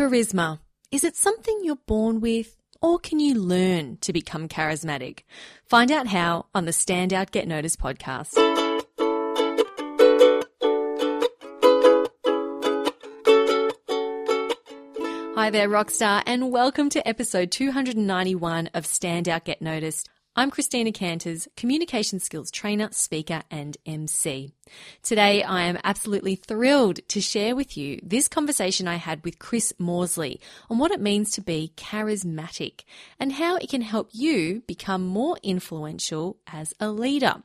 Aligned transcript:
Charisma. 0.00 0.60
Is 0.90 1.04
it 1.04 1.14
something 1.14 1.60
you're 1.62 1.76
born 1.76 2.22
with? 2.22 2.56
Or 2.80 2.98
can 2.98 3.20
you 3.20 3.34
learn 3.34 3.98
to 3.98 4.14
become 4.14 4.48
charismatic? 4.48 5.24
Find 5.66 5.92
out 5.92 6.06
how 6.06 6.46
on 6.54 6.64
the 6.64 6.70
Standout 6.70 7.32
Get 7.32 7.46
Noticed 7.46 7.78
podcast. 7.78 8.32
Hi 15.34 15.50
there, 15.50 15.68
Rockstar, 15.68 16.22
and 16.24 16.50
welcome 16.50 16.88
to 16.88 17.06
episode 17.06 17.50
291 17.50 18.68
of 18.72 18.84
Standout 18.84 19.44
Get 19.44 19.60
Noticed. 19.60 20.08
I'm 20.36 20.52
Christina 20.52 20.92
Canters, 20.92 21.48
communication 21.56 22.20
skills 22.20 22.52
trainer, 22.52 22.88
speaker, 22.92 23.42
and 23.50 23.76
MC. 23.84 24.52
Today, 25.02 25.42
I 25.42 25.62
am 25.62 25.78
absolutely 25.82 26.36
thrilled 26.36 27.00
to 27.08 27.20
share 27.20 27.56
with 27.56 27.76
you 27.76 27.98
this 28.04 28.28
conversation 28.28 28.86
I 28.86 28.94
had 28.94 29.24
with 29.24 29.40
Chris 29.40 29.72
Morsley 29.80 30.38
on 30.70 30.78
what 30.78 30.92
it 30.92 31.00
means 31.00 31.32
to 31.32 31.40
be 31.40 31.72
charismatic 31.76 32.84
and 33.18 33.32
how 33.32 33.56
it 33.56 33.68
can 33.68 33.82
help 33.82 34.10
you 34.12 34.62
become 34.68 35.04
more 35.04 35.36
influential 35.42 36.38
as 36.46 36.72
a 36.78 36.90
leader. 36.90 37.42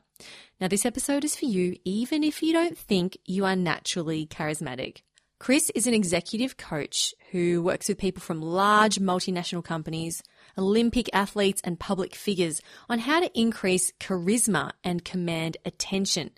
Now, 0.60 0.68
this 0.68 0.86
episode 0.86 1.24
is 1.24 1.34
for 1.34 1.46
you 1.46 1.76
even 1.84 2.22
if 2.22 2.40
you 2.40 2.52
don't 2.52 2.78
think 2.78 3.18
you 3.24 3.44
are 3.44 3.56
naturally 3.56 4.26
charismatic. 4.26 4.98
Chris 5.38 5.70
is 5.74 5.86
an 5.86 5.92
executive 5.92 6.56
coach 6.56 7.14
who 7.30 7.62
works 7.62 7.88
with 7.88 7.98
people 7.98 8.22
from 8.22 8.40
large 8.40 8.98
multinational 8.98 9.62
companies, 9.62 10.22
Olympic 10.58 11.08
athletes, 11.12 11.60
and 11.64 11.78
public 11.78 12.14
figures 12.14 12.60
on 12.88 12.98
how 13.00 13.20
to 13.20 13.38
increase 13.38 13.92
charisma 14.00 14.72
and 14.82 15.04
command 15.04 15.56
attention. 15.64 16.30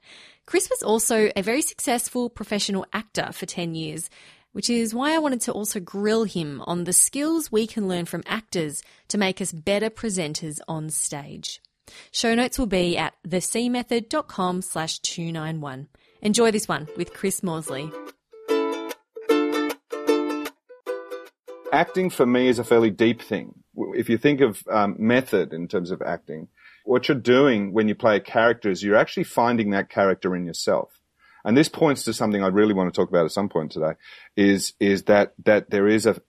Chris 0.47 0.71
was 0.71 0.83
also 0.83 1.31
a 1.37 1.43
very 1.43 1.63
successful 1.63 2.31
professional 2.31 2.87
actor 2.93 3.31
for 3.33 3.47
10 3.47 3.75
years, 3.75 4.09
which 4.53 4.71
is 4.71 4.95
why 4.95 5.15
I 5.15 5.19
wanted 5.19 5.43
to 5.43 5.53
also 5.53 5.79
grill 5.79 6.25
him 6.25 6.63
on 6.67 6.85
the 6.85 6.93
skills 6.93 7.53
we 7.53 7.67
can 7.67 7.87
learn 7.87 8.07
from 8.07 8.23
actors 8.27 8.83
to 9.09 9.19
make 9.19 9.41
us 9.41 9.53
better 9.53 9.91
presenters 9.91 10.59
on 10.67 10.91
stage. 10.91 11.61
Show 12.11 12.35
notes 12.35 12.59
will 12.59 12.67
be 12.67 12.97
at 12.97 13.15
thecmethod.com 13.27 14.63
slash 14.63 14.99
291. 15.01 15.89
Enjoy 16.23 16.51
this 16.51 16.69
one 16.69 16.89
with 16.97 17.15
Chris 17.15 17.41
Morsley. 17.43 17.93
Acting 21.73 22.11
for 22.11 22.27
me 22.27 22.49
is 22.49 22.59
a 22.59 22.65
fairly 22.65 22.91
deep 22.91 23.23
thing. 23.23 23.55
If 23.77 24.09
you 24.09 24.19
think 24.19 24.41
of 24.41 24.63
um, 24.71 24.97
method 24.99 25.53
in 25.53 25.69
terms 25.69 25.91
of 25.91 26.03
acting, 26.03 26.49
what 26.85 27.09
you're 27.09 27.19
doing 27.19 27.73
when 27.73 27.89
you 27.89 27.95
play 27.95 28.17
a 28.17 28.21
character 28.21 28.71
is 28.71 28.83
you're 28.83 28.97
actually 28.97 29.25
finding 29.25 29.71
that 29.71 29.91
character 29.91 30.35
in 30.35 30.47
yourself. 30.47 30.99
And 31.45 31.57
this 31.57 31.69
points 31.69 32.03
to 32.05 32.13
something 32.13 32.43
I 32.43 32.49
really 32.49 32.75
want 32.75 32.93
to 32.93 32.99
talk 32.99 33.09
about 33.09 33.25
at 33.25 33.31
some 33.31 33.49
point 33.49 33.73
today 33.73 33.93
is, 34.37 34.75
is 34.81 35.05
that, 35.05 35.35
that 35.45 35.71
there 35.71 35.87
is 35.87 36.05
a 36.05 36.21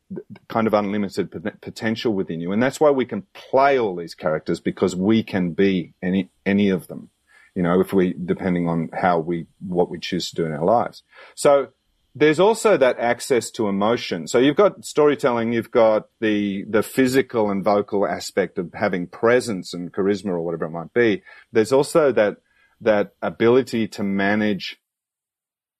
kind 0.47 0.67
of 0.67 0.73
unlimited 0.73 1.31
potential 1.61 2.13
within 2.13 2.39
you. 2.39 2.51
And 2.51 2.61
that's 2.61 2.79
why 2.79 2.91
we 2.91 3.05
can 3.05 3.23
play 3.33 3.79
all 3.79 3.95
these 3.95 4.15
characters 4.15 4.59
because 4.59 4.95
we 4.95 5.23
can 5.23 5.51
be 5.51 5.93
any, 6.01 6.29
any 6.45 6.69
of 6.69 6.87
them, 6.87 7.09
you 7.55 7.63
know, 7.63 7.81
if 7.81 7.91
we, 7.91 8.13
depending 8.13 8.67
on 8.67 8.89
how 8.93 9.19
we, 9.19 9.47
what 9.67 9.89
we 9.89 9.99
choose 9.99 10.29
to 10.29 10.35
do 10.35 10.45
in 10.45 10.53
our 10.53 10.63
lives. 10.63 11.03
So 11.35 11.69
there's 12.15 12.39
also 12.39 12.75
that 12.77 12.97
access 12.99 13.51
to 13.51 13.67
emotion. 13.67 14.27
So 14.27 14.39
you've 14.39 14.55
got 14.55 14.83
storytelling, 14.83 15.53
you've 15.53 15.71
got 15.71 16.07
the 16.19 16.65
the 16.69 16.83
physical 16.83 17.49
and 17.49 17.63
vocal 17.63 18.07
aspect 18.07 18.57
of 18.57 18.73
having 18.73 19.07
presence 19.07 19.73
and 19.73 19.91
charisma 19.91 20.29
or 20.29 20.41
whatever 20.41 20.65
it 20.65 20.71
might 20.71 20.93
be. 20.93 21.21
There's 21.51 21.71
also 21.71 22.11
that 22.13 22.37
that 22.81 23.11
ability 23.21 23.87
to 23.89 24.03
manage 24.03 24.77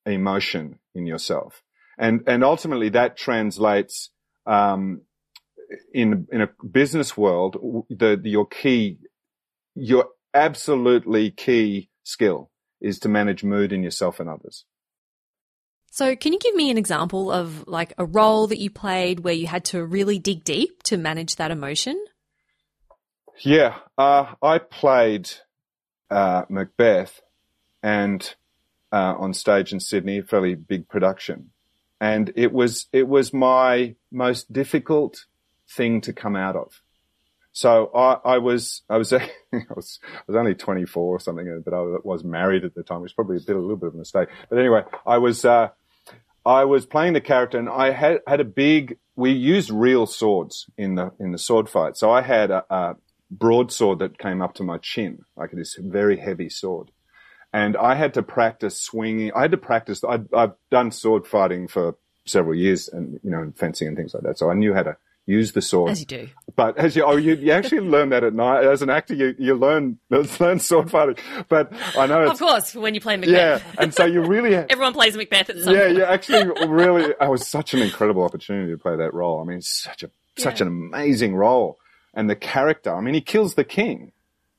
emotion 0.06 0.80
in 0.94 1.08
yourself, 1.08 1.64
and 1.98 2.22
and 2.28 2.44
ultimately 2.44 2.90
that 2.90 3.18
translates 3.18 4.12
um, 4.46 5.02
in 5.94 6.28
in 6.32 6.42
a 6.42 6.50
business 6.66 7.18
world. 7.18 7.86
The, 7.90 8.20
the 8.22 8.30
your 8.30 8.46
key, 8.46 9.00
your 9.76 10.10
absolutely 10.34 11.32
key 11.32 11.90
skill 12.04 12.52
is 12.80 13.00
to 13.00 13.10
manage 13.10 13.44
mood 13.44 13.74
in 13.74 13.84
yourself 13.84 14.20
and 14.20 14.30
others. 14.30 14.66
So, 15.92 16.16
can 16.16 16.34
you 16.34 16.40
give 16.40 16.56
me 16.56 16.70
an 16.70 16.78
example 16.78 17.32
of 17.32 17.68
like 17.68 17.94
a 17.98 18.06
role 18.06 18.48
that 18.48 18.60
you 18.60 18.70
played 18.70 19.22
where 19.22 19.34
you 19.34 19.48
had 19.48 19.66
to 19.66 19.84
really 19.84 20.20
dig 20.20 20.44
deep 20.44 20.84
to 20.84 20.98
manage 20.98 21.36
that 21.38 21.52
emotion? 21.52 22.04
Yeah, 23.40 23.78
uh, 23.98 24.34
I 24.42 24.60
played 24.60 25.30
uh, 26.10 26.44
Macbeth, 26.50 27.22
and 27.82 28.36
uh, 28.92 29.16
on 29.18 29.34
stage 29.34 29.72
in 29.72 29.80
Sydney, 29.80 30.20
a 30.20 30.24
fairly 30.24 30.56
big 30.56 30.88
production, 30.88 31.52
and 32.00 32.32
it 32.36 32.52
was 32.52 32.88
it 32.92 33.08
was 33.08 33.34
my 33.34 33.96
most 34.12 34.52
difficult 34.52 35.26
thing 35.70 36.02
to 36.02 36.14
come 36.14 36.36
out 36.36 36.56
of. 36.56 36.82
So 37.52 37.92
I, 37.96 38.34
I 38.36 38.38
was 38.38 38.84
I 38.90 38.98
was, 38.98 39.14
I 39.14 39.28
was 39.76 40.00
I 40.04 40.22
was 40.28 40.36
only 40.36 40.56
24 40.56 41.04
or 41.04 41.20
something, 41.20 41.62
but 41.64 41.74
I 41.74 41.82
was 42.04 42.24
married 42.24 42.64
at 42.64 42.76
the 42.76 42.84
time, 42.84 43.02
which 43.02 43.10
was 43.10 43.14
probably 43.14 43.38
a 43.38 43.42
bit 43.42 43.56
a 43.56 43.60
little 43.60 43.78
bit 43.78 43.88
of 43.88 43.96
a 43.96 43.98
mistake. 43.98 44.30
But 44.50 44.60
anyway, 44.60 44.84
I 45.06 45.18
was 45.18 45.46
uh, 45.46 45.70
I 46.46 46.66
was 46.66 46.86
playing 46.86 47.14
the 47.14 47.22
character 47.22 47.58
and 47.58 47.70
I 47.70 47.92
had, 47.92 48.20
had 48.28 48.40
a 48.40 48.46
big, 48.46 48.98
we 49.16 49.32
used 49.32 49.70
real 49.70 50.06
swords 50.06 50.70
in 50.78 50.96
the, 50.96 51.12
in 51.20 51.32
the 51.32 51.38
sword 51.38 51.70
fight. 51.70 51.98
So 51.98 52.12
I 52.12 52.22
had 52.22 52.52
a, 52.52 52.66
a 52.70 52.96
broadsword 53.30 54.00
that 54.00 54.18
came 54.18 54.42
up 54.42 54.56
to 54.56 54.64
my 54.64 54.78
chin, 54.78 55.26
like 55.36 55.52
this 55.52 55.76
very 55.80 56.18
heavy 56.18 56.50
sword. 56.50 56.92
And 57.52 57.76
I 57.76 57.96
had 57.96 58.14
to 58.14 58.24
practice 58.24 58.80
swinging. 58.80 59.32
I 59.36 59.42
had 59.42 59.52
to 59.52 59.58
practice. 59.58 60.04
i 60.04 60.20
have 60.34 60.56
done 60.70 60.92
sword 60.92 61.26
fighting 61.26 61.68
for 61.68 61.96
several 62.26 62.56
years 62.56 62.88
and, 62.88 63.20
you 63.24 63.32
know, 63.32 63.52
fencing 63.56 63.88
and 63.88 63.98
things 63.98 64.14
like 64.14 64.24
that. 64.24 64.38
So 64.38 64.50
I 64.52 64.54
knew 64.54 64.74
how 64.74 64.84
to 64.84 64.98
use 65.26 65.52
the 65.54 65.62
sword. 65.62 65.92
As 65.92 66.00
you 66.00 66.06
do. 66.06 66.30
But 66.56 66.78
as 66.78 66.96
you, 66.96 67.04
oh, 67.04 67.16
you, 67.16 67.36
you 67.36 67.52
actually 67.52 67.80
learn 67.88 68.10
that 68.10 68.24
at 68.24 68.34
NIDA. 68.34 68.72
As 68.72 68.82
an 68.82 68.90
actor, 68.90 69.14
you, 69.14 69.36
you 69.38 69.56
learn, 69.56 70.00
learn 70.40 70.60
sword 70.60 70.90
fighting. 70.92 71.16
But 71.48 71.72
I 71.98 72.08
know 72.08 72.30
Of 72.30 72.40
course, 72.40 72.76
when 72.76 72.96
you 72.96 73.02
play 73.02 73.16
Macbeth. 73.18 73.64
Yeah. 73.66 73.72
And 73.78 73.94
so 73.94 74.06
you 74.06 74.22
really. 74.22 74.56
Everyone 74.70 74.94
plays 74.94 75.16
Macbeth 75.16 75.50
at 75.50 75.58
some 75.60 75.74
Yeah, 75.74 75.86
point. 75.86 75.98
yeah. 75.98 76.04
You 76.08 76.14
actually, 76.14 76.68
really, 76.68 77.04
it 77.20 77.30
was 77.30 77.48
such 77.48 77.74
an 77.74 77.82
incredible 77.82 78.24
opportunity 78.24 78.72
to 78.72 78.78
play 78.78 78.96
that 78.96 79.14
role. 79.14 79.40
I 79.40 79.44
mean, 79.44 79.62
such 79.62 80.04
a, 80.04 80.10
such 80.38 80.62
an 80.62 80.68
amazing 80.68 81.36
role. 81.36 81.78
And 82.14 82.30
the 82.30 82.36
character, 82.36 82.94
I 82.94 83.02
mean, 83.02 83.14
he 83.14 83.22
kills 83.22 83.54
the 83.56 83.64
king. 83.64 84.12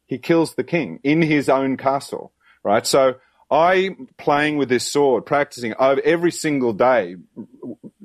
He 0.07 0.19
kills 0.19 0.55
the 0.55 0.65
king 0.65 1.01
in 1.03 1.21
his 1.23 1.49
own 1.49 1.77
castle, 1.77 2.33
right? 2.65 2.87
So 2.87 3.17
I 3.51 3.91
playing 4.19 4.57
with 4.57 4.69
this 4.69 4.87
sword, 4.87 5.27
practicing 5.27 5.75
every 5.79 6.31
single 6.33 6.73
day, 6.73 7.17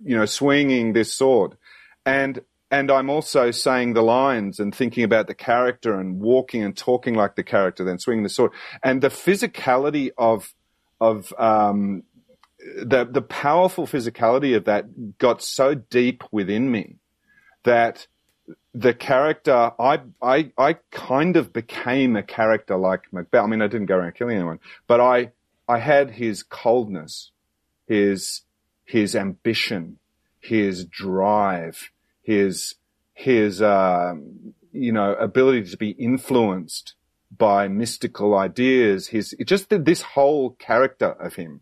you 0.03 0.15
know, 0.17 0.25
swinging 0.25 0.93
this 0.93 1.13
sword. 1.13 1.55
And 2.05 2.41
and 2.71 2.91
I'm 2.91 3.09
also 3.09 3.51
saying 3.51 3.93
the 3.93 4.01
lines 4.01 4.59
and 4.59 4.73
thinking 4.73 5.03
about 5.03 5.27
the 5.27 5.35
character 5.35 5.99
and 5.99 6.19
walking 6.19 6.63
and 6.63 6.75
talking 6.75 7.13
like 7.13 7.35
the 7.35 7.43
character, 7.43 7.83
then 7.83 7.99
swinging 7.99 8.23
the 8.23 8.29
sword, 8.29 8.51
and 8.83 9.01
the 9.01 9.09
physicality 9.09 10.11
of 10.17 10.53
of 10.99 11.33
um, 11.37 12.03
the 12.59 13.05
the 13.05 13.21
powerful 13.21 13.85
physicality 13.85 14.55
of 14.55 14.65
that 14.65 15.17
got 15.17 15.41
so 15.41 15.75
deep 15.75 16.23
within 16.31 16.71
me 16.71 16.97
that 17.63 18.07
the 18.73 18.93
character 18.93 19.71
I 19.79 20.01
I 20.21 20.51
I 20.57 20.73
kind 20.91 21.37
of 21.37 21.53
became 21.53 22.15
a 22.15 22.23
character 22.23 22.77
like 22.77 23.01
Macbeth. 23.11 23.43
I 23.43 23.47
mean, 23.47 23.61
I 23.61 23.67
didn't 23.67 23.87
go 23.87 23.97
around 23.97 24.15
killing 24.15 24.37
anyone, 24.37 24.59
but 24.87 24.99
I 24.99 25.31
I 25.67 25.79
had 25.79 26.11
his 26.11 26.43
coldness, 26.43 27.31
his 27.87 28.41
his 28.85 29.15
ambition, 29.15 29.97
his 30.39 30.85
drive 30.85 31.91
his 32.25 32.75
his 33.13 33.61
um, 33.61 34.53
you 34.71 34.91
know 34.91 35.13
ability 35.13 35.69
to 35.69 35.77
be 35.77 35.91
influenced 35.91 36.95
by 37.35 37.67
mystical 37.67 38.35
ideas, 38.35 39.07
his 39.07 39.35
just 39.45 39.69
this 39.69 40.01
whole 40.01 40.51
character 40.51 41.11
of 41.11 41.35
him. 41.35 41.61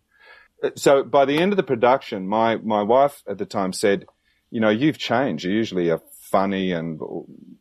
So 0.75 1.03
by 1.03 1.25
the 1.25 1.37
end 1.37 1.51
of 1.51 1.57
the 1.57 1.63
production, 1.63 2.27
my 2.27 2.55
my 2.55 2.81
wife 2.81 3.21
at 3.27 3.37
the 3.37 3.45
time 3.45 3.73
said, 3.73 4.05
"You 4.49 4.61
know, 4.61 4.69
you've 4.69 4.97
changed. 4.97 5.43
You're 5.43 5.53
usually 5.53 5.89
a 5.89 5.99
funny 6.31 6.71
and 6.71 6.99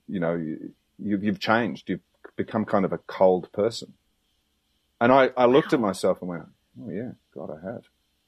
you 0.08 0.20
know 0.20 0.34
you, 0.34 0.72
you've 0.98 1.40
changed. 1.40 1.90
You've 1.90 2.06
become 2.36 2.64
kind 2.64 2.84
of 2.84 2.92
a 2.92 2.98
cold 2.98 3.50
person." 3.52 3.94
And 5.00 5.10
I, 5.10 5.30
I 5.36 5.46
looked 5.46 5.72
wow. 5.72 5.78
at 5.78 5.80
myself 5.80 6.20
and 6.20 6.28
went, 6.30 6.46
"Oh 6.80 6.90
yeah, 6.90 7.12
God, 7.34 7.50
I 7.50 7.66
have." 7.66 7.82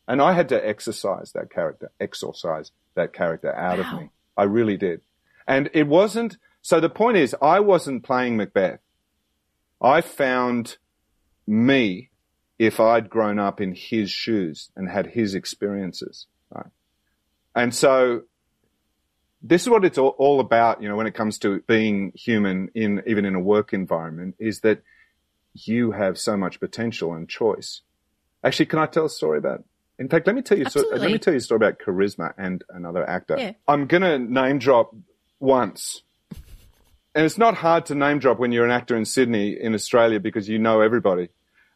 And 0.08 0.20
I 0.20 0.32
had 0.32 0.48
to 0.48 0.69
exercise 0.69 1.31
that 1.32 1.50
character, 1.50 1.93
exorcise 2.00 2.72
that 2.96 3.12
character 3.12 3.54
out 3.54 3.78
wow. 3.78 3.84
of 3.84 4.00
me. 4.00 4.10
I 4.36 4.44
really 4.44 4.76
did. 4.76 5.00
And 5.46 5.70
it 5.72 5.86
wasn't, 5.86 6.38
so 6.62 6.81
the 6.81 6.88
point 6.88 7.16
is, 7.16 7.34
I 7.42 7.60
wasn't 7.60 8.04
playing 8.04 8.36
Macbeth. 8.36 8.81
I 9.81 10.00
found 10.00 10.78
me 11.46 12.10
if 12.58 12.81
I'd 12.81 13.10
grown 13.10 13.38
up 13.38 13.60
in 13.60 13.75
his 13.75 14.10
shoes 14.10 14.70
and 14.76 14.88
had 14.88 15.08
his 15.08 15.34
experiences. 15.34 16.26
Right? 16.50 16.70
And 17.54 17.75
so 17.75 18.22
this 19.42 19.62
is 19.62 19.69
what 19.69 19.84
it's 19.84 19.98
all 19.98 20.40
about, 20.40 20.82
you 20.82 20.88
know, 20.88 20.96
when 20.96 21.06
it 21.06 21.14
comes 21.14 21.38
to 21.40 21.60
being 21.66 22.12
human 22.14 22.70
in, 22.75 23.02
even 23.06 23.26
in 23.26 23.34
a 23.34 23.40
work 23.40 23.75
environment 23.75 24.36
is 24.38 24.60
that 24.60 24.82
you 25.52 25.92
have 25.92 26.19
so 26.19 26.36
much 26.36 26.60
potential 26.60 27.12
and 27.12 27.28
choice. 27.28 27.82
Actually, 28.42 28.66
can 28.66 28.78
I 28.78 28.86
tell 28.86 29.04
a 29.04 29.10
story 29.10 29.38
about 29.38 29.64
In 29.99 30.08
fact, 30.08 30.26
let 30.26 30.35
me 30.35 30.43
tell 30.43 30.58
you. 30.58 30.64
So, 30.69 30.85
let 30.91 31.11
me 31.11 31.19
tell 31.19 31.32
you 31.32 31.38
a 31.38 31.41
story 31.41 31.56
about 31.56 31.79
charisma 31.79 32.32
and 32.37 32.64
another 32.69 33.08
actor. 33.08 33.37
Yeah. 33.38 33.52
I'm 33.69 33.87
gonna 33.87 34.19
name 34.19 34.58
drop 34.58 34.94
once, 35.38 36.02
and 37.14 37.25
it's 37.25 37.38
not 37.38 37.55
hard 37.55 37.87
to 37.87 37.94
name 37.94 38.19
drop 38.19 38.38
when 38.38 38.50
you're 38.50 38.64
an 38.64 38.73
actor 38.73 38.96
in 38.96 39.05
Sydney 39.05 39.50
in 39.50 39.75
Australia 39.75 40.19
because 40.19 40.49
you 40.49 40.58
know 40.58 40.81
everybody. 40.81 41.29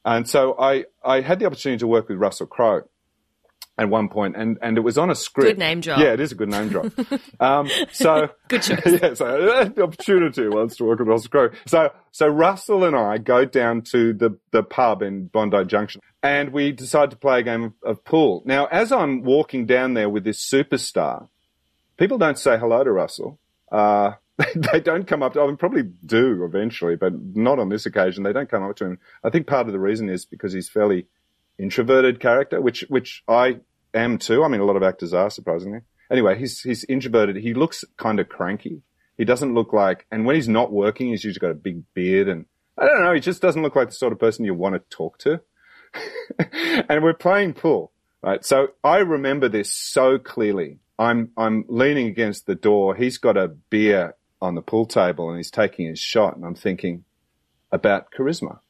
And 0.05 0.29
so 0.29 0.57
I 0.59 0.87
I 1.05 1.21
had 1.21 1.39
the 1.39 1.47
opportunity 1.47 1.79
to 1.79 1.87
work 1.87 2.09
with 2.09 2.19
Russell 2.19 2.47
Crowe 2.47 2.83
at 3.79 3.89
one 3.89 4.09
point, 4.09 4.37
and 4.37 4.59
and 4.61 4.77
it 4.77 4.81
was 4.81 4.99
on 4.99 5.11
a 5.11 5.15
script. 5.15 5.49
Good 5.49 5.59
name 5.59 5.81
drop. 5.81 6.01
Yeah, 6.01 6.13
it 6.13 6.21
is 6.21 6.33
a 6.33 6.35
good 6.35 6.51
name 6.51 6.69
drop. 6.69 6.93
um, 7.41 7.71
so 7.93 8.29
Good 8.49 8.63
choice. 8.63 8.81
yeah, 8.87 9.15
so 9.15 9.71
the 9.75 9.83
opportunity 9.83 10.49
once 10.49 10.77
to 10.77 10.85
work 10.85 10.99
with 10.99 11.09
Russell 11.09 11.31
Crowe. 11.31 11.51
So, 11.67 11.93
so 12.13 12.27
Russell 12.27 12.85
and 12.85 12.97
I 12.97 13.19
go 13.19 13.45
down 13.45 13.83
to 13.93 14.15
the, 14.15 14.39
the 14.51 14.63
pub 14.63 15.03
in 15.03 15.27
Bondi 15.27 15.65
Junction 15.67 16.01
and 16.23 16.53
we 16.53 16.73
decide 16.73 17.11
to 17.11 17.17
play 17.17 17.41
a 17.41 17.43
game 17.43 17.65
of, 17.65 17.73
of 17.83 18.05
pool. 18.05 18.43
Now, 18.47 18.67
as 18.67 18.91
I'm 18.91 19.23
walking 19.23 19.67
down 19.67 19.95
there 19.95 20.09
with 20.09 20.25
this 20.25 20.43
superstar, 20.43 21.29
people 21.99 22.17
don't 22.17 22.39
say 22.39 22.59
hello 22.59 22.83
to 22.83 22.91
Russell. 22.91 23.39
Uh, 23.71 24.13
they 24.55 24.81
don't 24.81 25.07
come 25.07 25.23
up 25.23 25.35
to, 25.35 25.41
him. 25.41 25.49
mean, 25.49 25.57
probably 25.59 25.83
do 25.83 26.43
eventually, 26.45 26.97
but 26.97 27.13
not 27.37 27.59
on 27.59 27.69
this 27.69 27.85
occasion. 27.85 28.23
They 28.23 28.33
don't 28.33 28.51
come 28.51 28.63
up 28.63 28.77
to 28.77 28.87
him. 28.87 28.99
I 29.23 29.31
think 29.31 29.47
part 29.47 29.67
of 29.67 29.73
the 29.75 29.81
reason 29.81 30.09
is 30.09 30.25
because 30.25 30.55
he's 30.55 30.71
fairly 30.71 31.07
introverted 31.59 32.19
character, 32.19 32.63
which, 32.63 32.85
which 32.89 33.23
I 33.29 33.59
am 33.99 34.19
too. 34.19 34.45
I 34.45 34.49
mean, 34.49 34.61
a 34.61 34.65
lot 34.65 34.77
of 34.77 34.83
actors 34.83 35.15
are 35.15 35.31
surprisingly. 35.31 35.81
Anyway, 36.11 36.39
he's, 36.39 36.61
he's 36.61 36.85
introverted. 36.85 37.37
He 37.37 37.55
looks 37.55 37.85
kind 37.97 38.19
of 38.21 38.29
cranky. 38.29 38.83
He 39.17 39.25
doesn't 39.25 39.55
look 39.55 39.73
like, 39.73 40.07
and 40.11 40.25
when 40.25 40.37
he's 40.37 40.49
not 40.49 40.73
working, 40.73 41.09
he's 41.09 41.25
usually 41.25 41.41
got 41.41 41.51
a 41.51 41.55
big 41.55 41.83
beard 41.93 42.29
and 42.29 42.47
I 42.79 42.87
don't 42.87 43.03
know. 43.03 43.13
He 43.13 43.21
just 43.21 43.43
doesn't 43.43 43.63
look 43.63 43.75
like 43.75 43.89
the 43.89 43.95
sort 43.95 44.13
of 44.13 44.21
person 44.21 44.45
you 44.45 44.55
want 44.55 44.77
to 44.77 44.97
talk 44.97 45.19
to. 45.19 45.41
and 46.89 47.03
we're 47.03 47.15
playing 47.15 47.55
pool, 47.55 47.93
right? 48.23 48.45
So 48.45 48.69
I 48.85 48.99
remember 48.99 49.49
this 49.49 49.73
so 49.73 50.19
clearly. 50.19 50.79
I'm, 50.99 51.31
I'm 51.37 51.65
leaning 51.69 52.07
against 52.07 52.47
the 52.47 52.55
door. 52.55 52.95
He's 52.95 53.19
got 53.19 53.37
a 53.37 53.49
beer 53.49 54.15
on 54.41 54.55
the 54.55 54.63
pool 54.63 54.87
table 54.87 55.29
and 55.29 55.37
he's 55.37 55.51
taking 55.51 55.89
his 55.89 55.99
shot 55.99 56.37
and 56.37 56.45
I'm 56.45 56.55
thinking 56.55 57.05
about 57.73 58.13
charisma. 58.13 58.61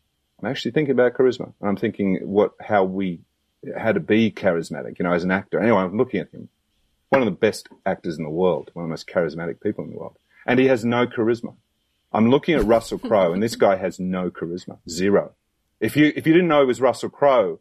I'm 0.40 0.48
actually 0.48 0.70
thinking 0.70 0.92
about 0.92 1.14
charisma. 1.14 1.52
I'm 1.60 1.76
thinking 1.76 2.20
what, 2.22 2.52
how 2.60 2.84
we, 2.84 3.20
how 3.76 3.92
to 3.92 4.00
be 4.00 4.30
charismatic, 4.30 4.98
you 4.98 5.04
know, 5.04 5.12
as 5.12 5.24
an 5.24 5.30
actor. 5.30 5.60
Anyway, 5.60 5.78
I'm 5.78 5.96
looking 5.96 6.20
at 6.20 6.30
him. 6.30 6.48
One 7.08 7.22
of 7.22 7.26
the 7.26 7.32
best 7.32 7.68
actors 7.86 8.18
in 8.18 8.24
the 8.24 8.30
world, 8.30 8.70
one 8.74 8.84
of 8.84 8.88
the 8.88 8.92
most 8.92 9.08
charismatic 9.08 9.60
people 9.60 9.84
in 9.84 9.90
the 9.90 9.96
world. 9.96 10.18
And 10.46 10.58
he 10.58 10.66
has 10.66 10.84
no 10.84 11.06
charisma. 11.06 11.54
I'm 12.12 12.30
looking 12.30 12.54
at 12.54 12.64
Russell 12.64 12.98
Crowe 12.98 13.32
and 13.32 13.42
this 13.42 13.56
guy 13.56 13.76
has 13.76 13.98
no 13.98 14.30
charisma. 14.30 14.78
Zero. 14.88 15.32
If 15.80 15.96
you, 15.96 16.12
if 16.16 16.26
you 16.26 16.32
didn't 16.32 16.48
know 16.48 16.62
it 16.62 16.66
was 16.66 16.80
Russell 16.80 17.10
Crowe, 17.10 17.60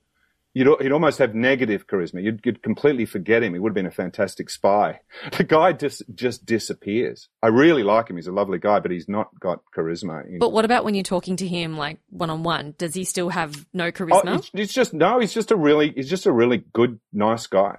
you'd, 0.57 0.75
you'd 0.81 0.92
almost 0.92 1.19
have 1.19 1.36
negative 1.36 1.88
charisma. 1.88 2.24
You'd, 2.24 2.42
you'd 2.44 2.63
completely 2.63 3.06
forget 3.06 3.44
him. 3.44 3.54
He 3.54 3.59
would 3.59 3.69
have 3.69 3.75
been 3.75 3.86
a 3.86 3.92
fantastic 3.92 4.50
spy. 4.50 5.01
The 5.38 5.44
guy 5.44 5.74
just, 5.74 6.04
just 6.13 6.45
disappears. 6.45 7.30
I 7.42 7.48
really 7.48 7.83
like 7.83 8.09
him. 8.09 8.15
He's 8.15 8.27
a 8.27 8.31
lovely 8.31 8.57
guy, 8.59 8.80
but 8.80 8.92
he's 8.92 9.07
not 9.07 9.30
got 9.39 9.62
charisma. 9.75 10.24
But 10.39 10.51
what 10.51 10.65
about 10.65 10.83
when 10.86 10.95
you're 10.95 11.04
talking 11.04 11.36
to 11.38 11.48
him 11.48 11.77
like 11.77 12.00
one 12.09 12.30
on 12.30 12.44
one? 12.44 12.75
Does 12.77 12.94
he 12.94 13.04
still 13.04 13.30
have 13.30 13.65
no 13.74 13.86
Oh, 13.88 13.92
charisma? 13.92 14.38
it's, 14.39 14.51
it's 14.54 14.74
just 14.74 14.94
no. 14.94 15.19
He's 15.19 15.33
just 15.33 15.51
a 15.51 15.56
really, 15.56 15.92
he's 15.95 16.09
just 16.09 16.25
a 16.25 16.31
really 16.31 16.63
good, 16.74 17.00
nice 17.13 17.48
guy. 17.48 17.77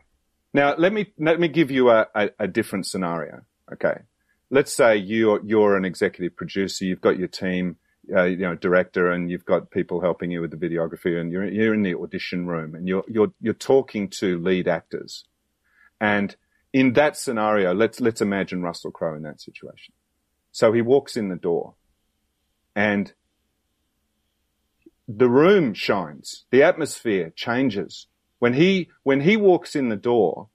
Now 0.55 0.75
let 0.77 0.93
me 0.93 1.13
let 1.19 1.39
me 1.39 1.49
give 1.49 1.71
you 1.71 1.91
a, 1.91 2.07
a, 2.15 2.31
a 2.41 2.49
different 2.49 2.87
scenario. 2.87 3.43
Okay, 3.71 3.99
let's 4.51 4.73
say 4.73 4.97
you're 4.97 5.41
you're 5.45 5.77
an 5.77 5.85
executive 5.85 6.35
producer. 6.37 6.87
You've 6.87 7.03
got 7.03 7.19
your 7.19 7.29
team, 7.29 7.77
uh, 8.15 8.25
you 8.25 8.39
know, 8.39 8.55
director, 8.55 9.11
and 9.11 9.31
you've 9.31 9.45
got 9.45 9.71
people 9.71 10.01
helping 10.01 10.31
you 10.31 10.41
with 10.41 10.51
the 10.51 10.57
videography, 10.57 11.21
and 11.21 11.33
you're 11.33 11.49
you're 11.49 11.75
in 11.75 11.83
the 11.83 11.95
audition 11.95 12.47
room, 12.47 12.75
and 12.75 12.87
you're 12.89 13.05
you're 13.09 13.33
you're 13.41 13.55
talking 13.55 14.09
to 14.09 14.39
lead 14.39 14.69
actors, 14.69 15.25
and 16.01 16.37
in 16.73 16.93
that 16.95 17.17
scenario, 17.17 17.75
let's 17.75 18.01
let's 18.01 18.21
imagine 18.21 18.63
Russell 18.63 18.91
Crowe 18.91 19.17
in 19.17 19.23
that 19.23 19.41
situation. 19.41 19.95
So 20.53 20.73
he 20.73 20.83
walks 20.83 21.17
in 21.17 21.29
the 21.29 21.37
door, 21.37 21.75
and 22.75 23.13
the 25.09 25.31
room 25.31 25.73
shines, 25.73 26.45
the 26.51 26.63
atmosphere 26.63 27.33
changes. 27.35 28.07
When 28.39 28.55
he, 28.55 28.91
when 29.03 29.23
he 29.23 29.37
walks 29.37 29.75
in 29.75 29.89
the 29.89 29.97
door, 29.97 30.49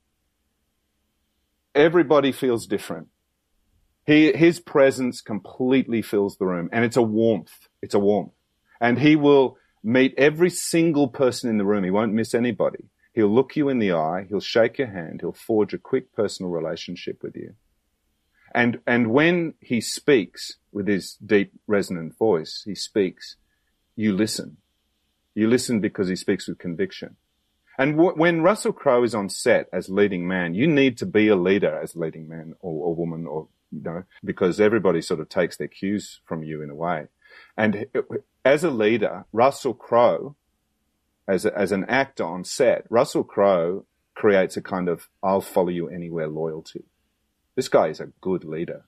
everybody 1.74 2.32
feels 2.32 2.68
different. 2.68 3.08
He, 4.06 4.34
his 4.34 4.60
presence 4.60 5.22
completely 5.22 6.02
fills 6.02 6.38
the 6.38 6.46
room 6.46 6.70
and 6.72 6.84
it's 6.84 6.98
a 6.98 7.02
warmth. 7.02 7.68
It's 7.82 7.94
a 7.94 8.00
warmth. 8.00 8.34
And 8.82 9.00
he 9.00 9.16
will 9.16 9.58
meet 9.84 10.14
every 10.18 10.50
single 10.50 11.08
person 11.08 11.50
in 11.50 11.58
the 11.58 11.66
room. 11.66 11.84
He 11.84 11.92
won't 11.92 12.14
miss 12.14 12.34
anybody. 12.34 12.86
He'll 13.14 13.34
look 13.34 13.56
you 13.56 13.70
in 13.70 13.80
the 13.80 13.94
eye. 13.94 14.26
He'll 14.28 14.40
shake 14.40 14.78
your 14.78 14.88
hand. 14.88 15.22
He'll 15.22 15.32
forge 15.32 15.74
a 15.74 15.78
quick 15.78 16.14
personal 16.14 16.52
relationship 16.52 17.22
with 17.22 17.36
you. 17.36 17.54
And, 18.54 18.80
and 18.86 19.12
when 19.12 19.54
he 19.60 19.82
speaks 19.82 20.58
with 20.72 20.88
his 20.88 21.16
deep 21.16 21.54
resonant 21.68 22.18
voice, 22.18 22.64
he 22.66 22.76
speaks, 22.76 23.36
you 23.96 24.16
listen. 24.16 24.58
You 25.36 25.48
listen 25.48 25.80
because 25.80 26.08
he 26.08 26.16
speaks 26.16 26.48
with 26.48 26.60
conviction. 26.60 27.16
And 27.78 27.94
w- 27.98 28.16
when 28.16 28.42
Russell 28.42 28.74
Crowe 28.74 29.04
is 29.04 29.16
on 29.16 29.30
set 29.30 29.68
as 29.74 29.90
leading 29.90 30.28
man, 30.28 30.54
you 30.54 30.68
need 30.68 30.98
to 31.00 31.06
be 31.06 31.28
a 31.28 31.36
leader 31.36 31.80
as 31.80 31.96
leading 31.96 32.28
man 32.28 32.54
or, 32.60 32.88
or 32.88 32.96
woman 32.96 33.26
or, 33.26 33.48
you 33.74 33.82
know, 33.82 34.04
because 34.24 34.60
everybody 34.60 35.02
sort 35.02 35.20
of 35.20 35.30
takes 35.30 35.58
their 35.58 35.68
cues 35.68 36.22
from 36.26 36.44
you 36.44 36.62
in 36.62 36.70
a 36.70 36.76
way. 36.76 37.08
And 37.58 37.88
as 38.46 38.64
a 38.64 38.70
leader, 38.70 39.26
Russell 39.32 39.74
Crowe, 39.74 40.36
as, 41.28 41.46
a, 41.46 41.58
as 41.58 41.72
an 41.72 41.86
actor 41.86 42.26
on 42.26 42.44
set, 42.44 42.86
Russell 42.90 43.24
Crowe 43.24 43.86
creates 44.16 44.58
a 44.58 44.62
kind 44.62 44.90
of 44.90 45.10
I'll 45.22 45.42
follow 45.42 45.70
you 45.70 45.90
anywhere 45.90 46.28
loyalty. 46.28 46.86
This 47.56 47.68
guy 47.68 47.88
is 47.88 48.00
a 48.00 48.12
good 48.22 48.44
leader. 48.44 48.86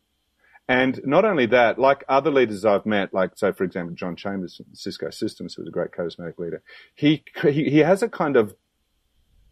And 0.67 0.99
not 1.05 1.25
only 1.25 1.45
that, 1.47 1.77
like 1.77 2.03
other 2.09 2.31
leaders 2.31 2.65
I've 2.65 2.87
met, 2.87 3.13
like 3.13 3.31
so 3.35 3.53
for 3.53 3.63
example, 3.63 3.95
John 3.95 4.15
Chambers 4.15 4.57
from 4.57 4.65
Cisco 4.73 5.11
Systems, 5.11 5.53
who 5.53 5.61
was 5.61 5.69
a 5.69 5.71
great 5.71 5.91
charismatic 5.91 6.39
leader, 6.39 6.63
he, 6.95 7.23
he, 7.43 7.69
he 7.69 7.79
has 7.79 8.01
a 8.01 8.09
kind 8.09 8.35
of 8.35 8.55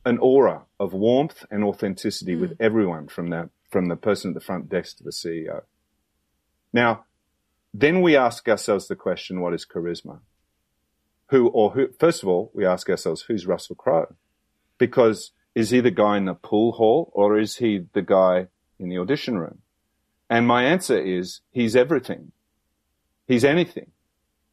an 0.05 0.17
aura 0.17 0.63
of 0.79 0.93
warmth 0.93 1.45
and 1.49 1.63
authenticity 1.63 2.35
with 2.35 2.51
mm. 2.51 2.57
everyone 2.59 3.07
from 3.07 3.27
the, 3.27 3.49
from 3.73 3.87
the 3.87 3.95
person 3.95 4.29
at 4.29 4.35
the 4.35 4.39
front 4.39 4.69
desk 4.69 4.97
to 4.97 5.03
the 5.03 5.09
CEO. 5.09 5.63
Now, 6.71 7.05
then 7.73 8.01
we 8.01 8.15
ask 8.15 8.47
ourselves 8.47 8.87
the 8.87 8.95
question, 8.95 9.41
what 9.41 9.53
is 9.53 9.65
charisma? 9.65 10.19
Who, 11.31 11.47
or 11.47 11.71
who, 11.71 11.87
first 11.99 12.21
of 12.21 12.29
all, 12.29 12.51
we 12.53 12.67
ask 12.67 12.87
ourselves, 12.87 13.23
who's 13.23 13.47
Russell 13.47 13.75
Crowe? 13.75 14.15
Because 14.77 15.31
is 15.55 15.71
he 15.71 15.79
the 15.79 15.89
guy 15.89 16.17
in 16.17 16.25
the 16.25 16.35
pool 16.35 16.73
hall 16.73 17.11
or 17.15 17.39
is 17.39 17.57
he 17.57 17.85
the 17.93 18.03
guy 18.03 18.47
in 18.77 18.89
the 18.89 18.99
audition 18.99 19.39
room? 19.39 19.59
And 20.29 20.47
my 20.47 20.65
answer 20.65 20.99
is 20.99 21.41
he's 21.51 21.75
everything. 21.75 22.31
He's 23.27 23.43
anything. 23.43 23.89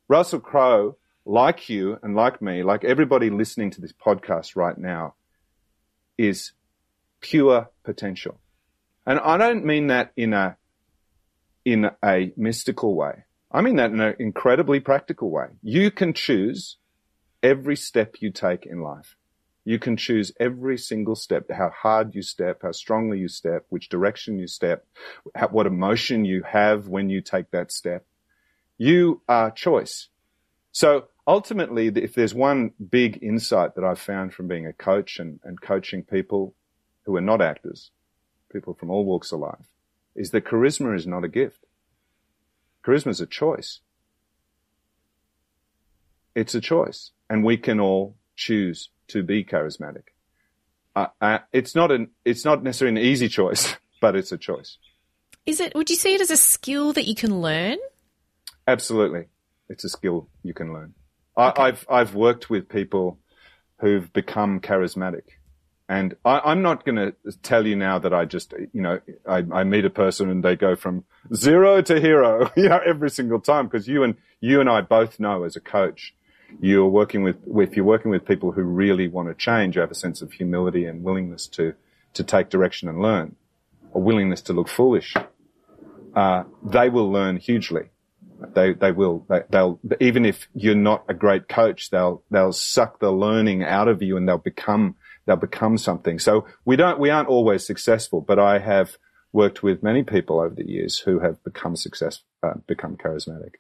Russell 0.09 0.41
Crowe, 0.41 0.97
like 1.27 1.69
you 1.69 1.99
and 2.03 2.17
like 2.17 2.41
me, 2.41 2.63
like 2.63 2.85
everybody 2.85 3.29
listening 3.29 3.71
to 3.73 3.83
this 3.83 3.93
podcast 3.93 4.57
right 4.57 4.79
now, 4.79 5.15
is 6.17 6.53
pure 7.21 7.69
potential. 7.85 8.41
And 9.07 9.19
I 9.19 9.37
don't 9.37 9.65
mean 9.65 9.89
that 9.89 10.13
in 10.17 10.33
a, 10.33 10.57
in 11.65 11.91
a 12.05 12.33
mystical 12.37 12.95
way. 12.95 13.25
I 13.51 13.63
mean 13.63 13.77
that 13.77 13.91
in 13.91 14.01
an 14.01 14.15
incredibly 14.19 14.81
practical 14.81 15.31
way. 15.31 15.49
You 15.63 15.91
can 15.91 16.13
choose 16.13 16.77
every 17.43 17.77
step 17.77 18.17
you 18.21 18.31
take 18.31 18.67
in 18.67 18.81
life. 18.81 19.17
You 19.65 19.79
can 19.79 19.97
choose 19.97 20.33
every 20.41 20.79
single 20.79 21.15
step, 21.15 21.51
how 21.51 21.71
hard 21.71 22.15
you 22.15 22.23
step, 22.23 22.61
how 22.63 22.73
strongly 22.73 23.19
you 23.19 23.29
step, 23.29 23.67
which 23.69 23.89
direction 23.89 24.39
you 24.39 24.47
step, 24.47 24.87
what 25.51 25.67
emotion 25.67 26.25
you 26.25 26.43
have 26.43 26.89
when 26.89 27.11
you 27.11 27.21
take 27.21 27.51
that 27.51 27.71
step. 27.71 28.07
You 28.79 29.21
are 29.29 29.51
choice. 29.51 30.09
So 30.73 31.09
ultimately, 31.27 31.89
if 31.89 32.15
there's 32.15 32.35
one 32.35 32.73
big 32.91 33.19
insight 33.23 33.75
that 33.75 33.85
I've 33.85 34.01
found 34.01 34.33
from 34.33 34.49
being 34.49 34.67
a 34.67 34.73
coach 34.73 35.19
and, 35.19 35.41
and 35.45 35.61
coaching 35.61 36.05
people 36.05 36.55
who 37.05 37.17
are 37.17 37.21
not 37.21 37.43
actors, 37.43 37.91
people 38.51 38.75
from 38.75 38.91
all 38.91 39.05
walks 39.05 39.33
of 39.33 39.41
life, 39.41 39.67
is 40.15 40.31
that 40.31 40.45
charisma 40.45 40.97
is 40.97 41.07
not 41.07 41.25
a 41.25 41.29
gift. 41.29 41.65
Charisma 42.85 43.09
is 43.09 43.21
a 43.21 43.27
choice. 43.27 43.81
It's 46.35 46.55
a 46.55 46.61
choice. 46.61 47.11
And 47.29 47.45
we 47.45 47.57
can 47.57 47.81
all 47.81 48.17
choose 48.37 48.91
to 49.09 49.23
be 49.23 49.45
charismatic. 49.45 50.05
Uh, 50.97 51.07
uh, 51.21 51.39
it's 51.53 51.75
not 51.75 51.91
an, 51.91 52.11
it's 52.25 52.45
not 52.45 52.63
necessarily 52.63 53.01
an 53.01 53.07
easy 53.07 53.29
choice, 53.29 53.77
but 54.01 54.17
it's 54.17 54.33
a 54.33 54.39
choice. 54.39 54.79
Is 55.47 55.61
it, 55.61 55.75
would 55.75 55.91
you 55.91 55.97
see 55.97 56.15
it 56.15 56.21
as 56.21 56.31
a 56.31 56.37
skill 56.37 56.93
that 56.93 57.07
you 57.07 57.15
can 57.15 57.41
learn? 57.41 57.79
Absolutely. 58.67 59.27
It's 59.69 59.85
a 59.85 59.89
skill 59.89 60.29
you 60.43 60.55
can 60.55 60.73
learn. 60.73 60.95
I, 61.37 61.53
I've, 61.57 61.87
I've 61.89 62.15
worked 62.15 62.51
with 62.51 62.69
people 62.69 63.19
who've 63.81 64.13
become 64.13 64.61
charismatic. 64.61 65.23
And 65.91 66.15
I, 66.25 66.53
am 66.53 66.63
not 66.63 66.85
going 66.85 66.95
to 66.95 67.15
tell 67.43 67.67
you 67.67 67.75
now 67.75 67.99
that 67.99 68.15
I 68.15 68.25
just, 68.25 68.55
you 68.73 68.81
know, 68.81 69.01
I, 69.29 69.45
I, 69.53 69.65
meet 69.65 69.85
a 69.85 69.91
person 69.91 70.31
and 70.31 70.41
they 70.41 70.55
go 70.55 70.77
from 70.77 71.03
zero 71.35 71.83
to 71.83 72.01
hero, 72.01 72.49
you 72.57 72.69
know, 72.69 72.79
every 72.87 73.11
single 73.11 73.41
time 73.41 73.67
because 73.67 73.89
you 73.89 74.05
and 74.05 74.15
you 74.41 74.61
and 74.61 74.71
I 74.71 74.83
both 74.83 75.19
know 75.19 75.43
as 75.43 75.57
a 75.57 75.61
coach 75.61 76.15
you're 76.61 76.87
working 76.87 77.25
with, 77.25 77.39
if 77.57 77.75
you're 77.75 77.85
working 77.85 78.13
with 78.13 78.25
people 78.25 78.53
who 78.53 78.63
really 78.63 79.09
want 79.09 79.31
to 79.31 79.35
change, 79.35 79.75
you 79.75 79.81
have 79.81 79.91
a 79.91 79.97
sense 79.97 80.23
of 80.23 80.33
humility 80.33 80.85
and 80.85 81.03
willingness 81.03 81.49
to, 81.49 81.75
to 82.15 82.23
take 82.23 82.51
direction 82.51 82.89
and 82.89 83.03
learn, 83.03 83.35
a 83.93 83.99
willingness 83.99 84.43
to 84.43 84.53
look 84.53 84.69
foolish, 84.69 85.17
uh, 86.15 86.45
they 86.63 86.89
will 86.89 87.11
learn 87.11 87.37
hugely. 87.37 87.91
They, 88.55 88.75
they 88.75 88.93
will, 88.93 89.27
they, 89.29 89.41
they'll, 89.51 89.81
even 90.01 90.25
if 90.25 90.49
you're 90.55 90.77
not 90.77 91.05
a 91.09 91.15
great 91.15 91.49
coach, 91.49 91.91
they'll, 91.91 92.23
they'll 92.31 92.53
suck 92.53 93.01
the 93.01 93.11
learning 93.11 93.65
out 93.65 93.89
of 93.89 94.03
you 94.03 94.17
and 94.17 94.29
they'll 94.29 94.39
become, 94.39 94.95
they'll 95.31 95.37
become 95.37 95.79
something. 95.79 96.19
So 96.19 96.45
we 96.65 96.75
don't, 96.75 96.99
we 96.99 97.09
aren't 97.09 97.29
always 97.29 97.65
successful, 97.65 98.21
but 98.21 98.41
I 98.41 98.59
have 98.59 98.99
worked 99.33 99.63
with 99.63 99.81
many 99.81 100.03
people 100.03 100.41
over 100.41 100.57
the 100.57 100.69
years 100.69 100.99
who 100.99 101.21
have 101.21 101.43
become 101.45 101.77
successful, 101.77 102.27
uh, 102.43 102.55
become 102.67 102.97
charismatic. 102.97 103.53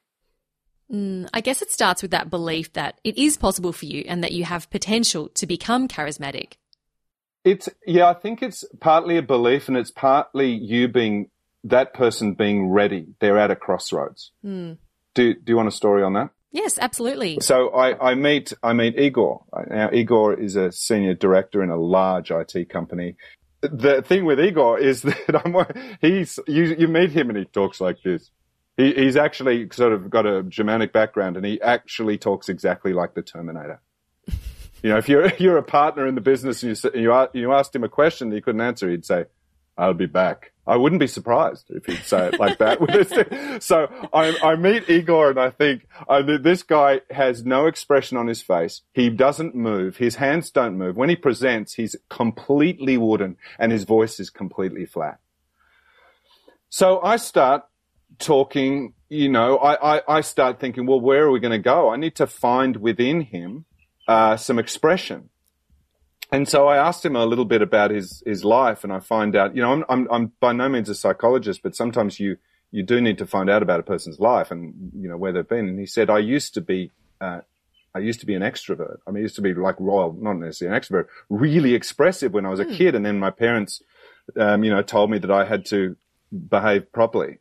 Mm, 0.92 1.28
I 1.32 1.40
guess 1.40 1.62
it 1.62 1.70
starts 1.70 2.02
with 2.02 2.10
that 2.10 2.28
belief 2.28 2.72
that 2.72 2.98
it 3.04 3.16
is 3.16 3.36
possible 3.36 3.72
for 3.72 3.86
you 3.86 4.04
and 4.08 4.24
that 4.24 4.32
you 4.32 4.42
have 4.42 4.68
potential 4.70 5.28
to 5.34 5.46
become 5.46 5.86
charismatic. 5.86 6.54
It's, 7.44 7.68
yeah, 7.86 8.08
I 8.08 8.14
think 8.14 8.42
it's 8.42 8.64
partly 8.80 9.16
a 9.16 9.22
belief 9.22 9.68
and 9.68 9.76
it's 9.76 9.92
partly 9.92 10.50
you 10.50 10.88
being, 10.88 11.30
that 11.62 11.94
person 11.94 12.34
being 12.34 12.68
ready. 12.68 13.14
They're 13.20 13.38
at 13.38 13.52
a 13.52 13.56
crossroads. 13.56 14.32
Mm. 14.44 14.78
Do, 15.14 15.34
do 15.34 15.42
you 15.46 15.56
want 15.56 15.68
a 15.68 15.72
story 15.72 16.02
on 16.02 16.14
that? 16.14 16.30
Yes, 16.52 16.78
absolutely. 16.78 17.38
So 17.40 17.70
I, 17.70 18.10
I 18.10 18.14
meet 18.14 18.52
I 18.62 18.72
meet 18.72 18.98
Igor. 18.98 19.44
Now 19.68 19.90
Igor 19.92 20.34
is 20.34 20.56
a 20.56 20.72
senior 20.72 21.14
director 21.14 21.62
in 21.62 21.70
a 21.70 21.76
large 21.76 22.30
IT 22.30 22.68
company. 22.68 23.16
The 23.62 24.02
thing 24.02 24.24
with 24.24 24.40
Igor 24.40 24.78
is 24.78 25.02
that 25.02 25.42
I'm 25.44 25.54
he's 26.00 26.38
you 26.46 26.64
you 26.64 26.88
meet 26.88 27.10
him 27.10 27.30
and 27.30 27.38
he 27.38 27.44
talks 27.44 27.80
like 27.80 28.02
this. 28.02 28.30
He, 28.76 28.94
he's 28.94 29.16
actually 29.16 29.68
sort 29.72 29.92
of 29.92 30.10
got 30.10 30.26
a 30.26 30.42
Germanic 30.42 30.92
background 30.92 31.36
and 31.36 31.46
he 31.46 31.60
actually 31.60 32.18
talks 32.18 32.48
exactly 32.48 32.92
like 32.92 33.14
the 33.14 33.22
Terminator. 33.22 33.80
you 34.82 34.90
know, 34.90 34.96
if 34.96 35.08
you're 35.08 35.32
you're 35.36 35.58
a 35.58 35.62
partner 35.62 36.06
in 36.08 36.16
the 36.16 36.20
business 36.20 36.64
and 36.64 36.76
you 36.76 36.90
you, 37.00 37.28
you 37.32 37.52
asked 37.52 37.76
him 37.76 37.84
a 37.84 37.88
question 37.88 38.32
he 38.32 38.40
couldn't 38.40 38.60
answer, 38.60 38.90
he'd 38.90 39.06
say, 39.06 39.26
"I'll 39.78 39.94
be 39.94 40.06
back." 40.06 40.49
I 40.66 40.76
wouldn't 40.76 41.00
be 41.00 41.06
surprised 41.06 41.66
if 41.70 41.86
he'd 41.86 42.04
say 42.04 42.28
it 42.28 42.38
like 42.38 42.58
that. 42.58 43.58
so 43.62 43.88
I, 44.12 44.36
I, 44.42 44.56
meet 44.56 44.88
Igor 44.88 45.30
and 45.30 45.40
I 45.40 45.50
think 45.50 45.86
I, 46.08 46.22
this 46.22 46.62
guy 46.62 47.00
has 47.10 47.44
no 47.44 47.66
expression 47.66 48.16
on 48.16 48.26
his 48.26 48.42
face. 48.42 48.82
He 48.92 49.08
doesn't 49.08 49.54
move. 49.54 49.96
His 49.96 50.16
hands 50.16 50.50
don't 50.50 50.76
move. 50.76 50.96
When 50.96 51.08
he 51.08 51.16
presents, 51.16 51.74
he's 51.74 51.96
completely 52.08 52.98
wooden 52.98 53.36
and 53.58 53.72
his 53.72 53.84
voice 53.84 54.20
is 54.20 54.30
completely 54.30 54.84
flat. 54.84 55.18
So 56.68 57.00
I 57.02 57.16
start 57.16 57.64
talking, 58.18 58.92
you 59.08 59.28
know, 59.28 59.56
I, 59.56 59.96
I, 59.96 60.18
I 60.18 60.20
start 60.20 60.60
thinking, 60.60 60.86
well, 60.86 61.00
where 61.00 61.24
are 61.24 61.30
we 61.30 61.40
going 61.40 61.52
to 61.52 61.58
go? 61.58 61.88
I 61.88 61.96
need 61.96 62.16
to 62.16 62.26
find 62.26 62.76
within 62.76 63.22
him 63.22 63.64
uh, 64.06 64.36
some 64.36 64.58
expression. 64.58 65.29
And 66.32 66.48
so 66.48 66.68
I 66.68 66.76
asked 66.76 67.04
him 67.04 67.16
a 67.16 67.26
little 67.26 67.44
bit 67.44 67.62
about 67.62 67.90
his, 67.90 68.22
his 68.24 68.44
life 68.44 68.84
and 68.84 68.92
I 68.92 69.00
find 69.00 69.34
out, 69.34 69.56
you 69.56 69.62
know, 69.62 69.72
I'm, 69.72 69.84
I'm, 69.88 70.08
I'm 70.10 70.32
by 70.40 70.52
no 70.52 70.68
means 70.68 70.88
a 70.88 70.94
psychologist, 70.94 71.62
but 71.62 71.74
sometimes 71.74 72.20
you, 72.20 72.36
you 72.70 72.82
do 72.84 73.00
need 73.00 73.18
to 73.18 73.26
find 73.26 73.50
out 73.50 73.62
about 73.62 73.80
a 73.80 73.82
person's 73.82 74.20
life 74.20 74.50
and, 74.50 74.92
you 74.96 75.08
know, 75.08 75.16
where 75.16 75.32
they've 75.32 75.48
been. 75.48 75.68
And 75.68 75.78
he 75.78 75.86
said, 75.86 76.08
I 76.08 76.18
used 76.18 76.54
to 76.54 76.60
be, 76.60 76.92
uh, 77.20 77.40
I 77.94 77.98
used 77.98 78.20
to 78.20 78.26
be 78.26 78.34
an 78.34 78.42
extrovert. 78.42 78.98
I 79.06 79.10
mean, 79.10 79.22
I 79.22 79.22
used 79.22 79.34
to 79.36 79.42
be 79.42 79.54
like 79.54 79.74
royal, 79.80 80.12
not 80.12 80.34
necessarily 80.34 80.76
an 80.76 80.80
extrovert, 80.80 81.06
really 81.28 81.74
expressive 81.74 82.32
when 82.32 82.46
I 82.46 82.50
was 82.50 82.60
a 82.60 82.64
mm. 82.64 82.76
kid. 82.76 82.94
And 82.94 83.04
then 83.04 83.18
my 83.18 83.30
parents, 83.30 83.82
um, 84.36 84.62
you 84.62 84.70
know, 84.70 84.82
told 84.82 85.10
me 85.10 85.18
that 85.18 85.30
I 85.30 85.44
had 85.44 85.66
to 85.66 85.96
behave 86.48 86.92
properly. 86.92 87.38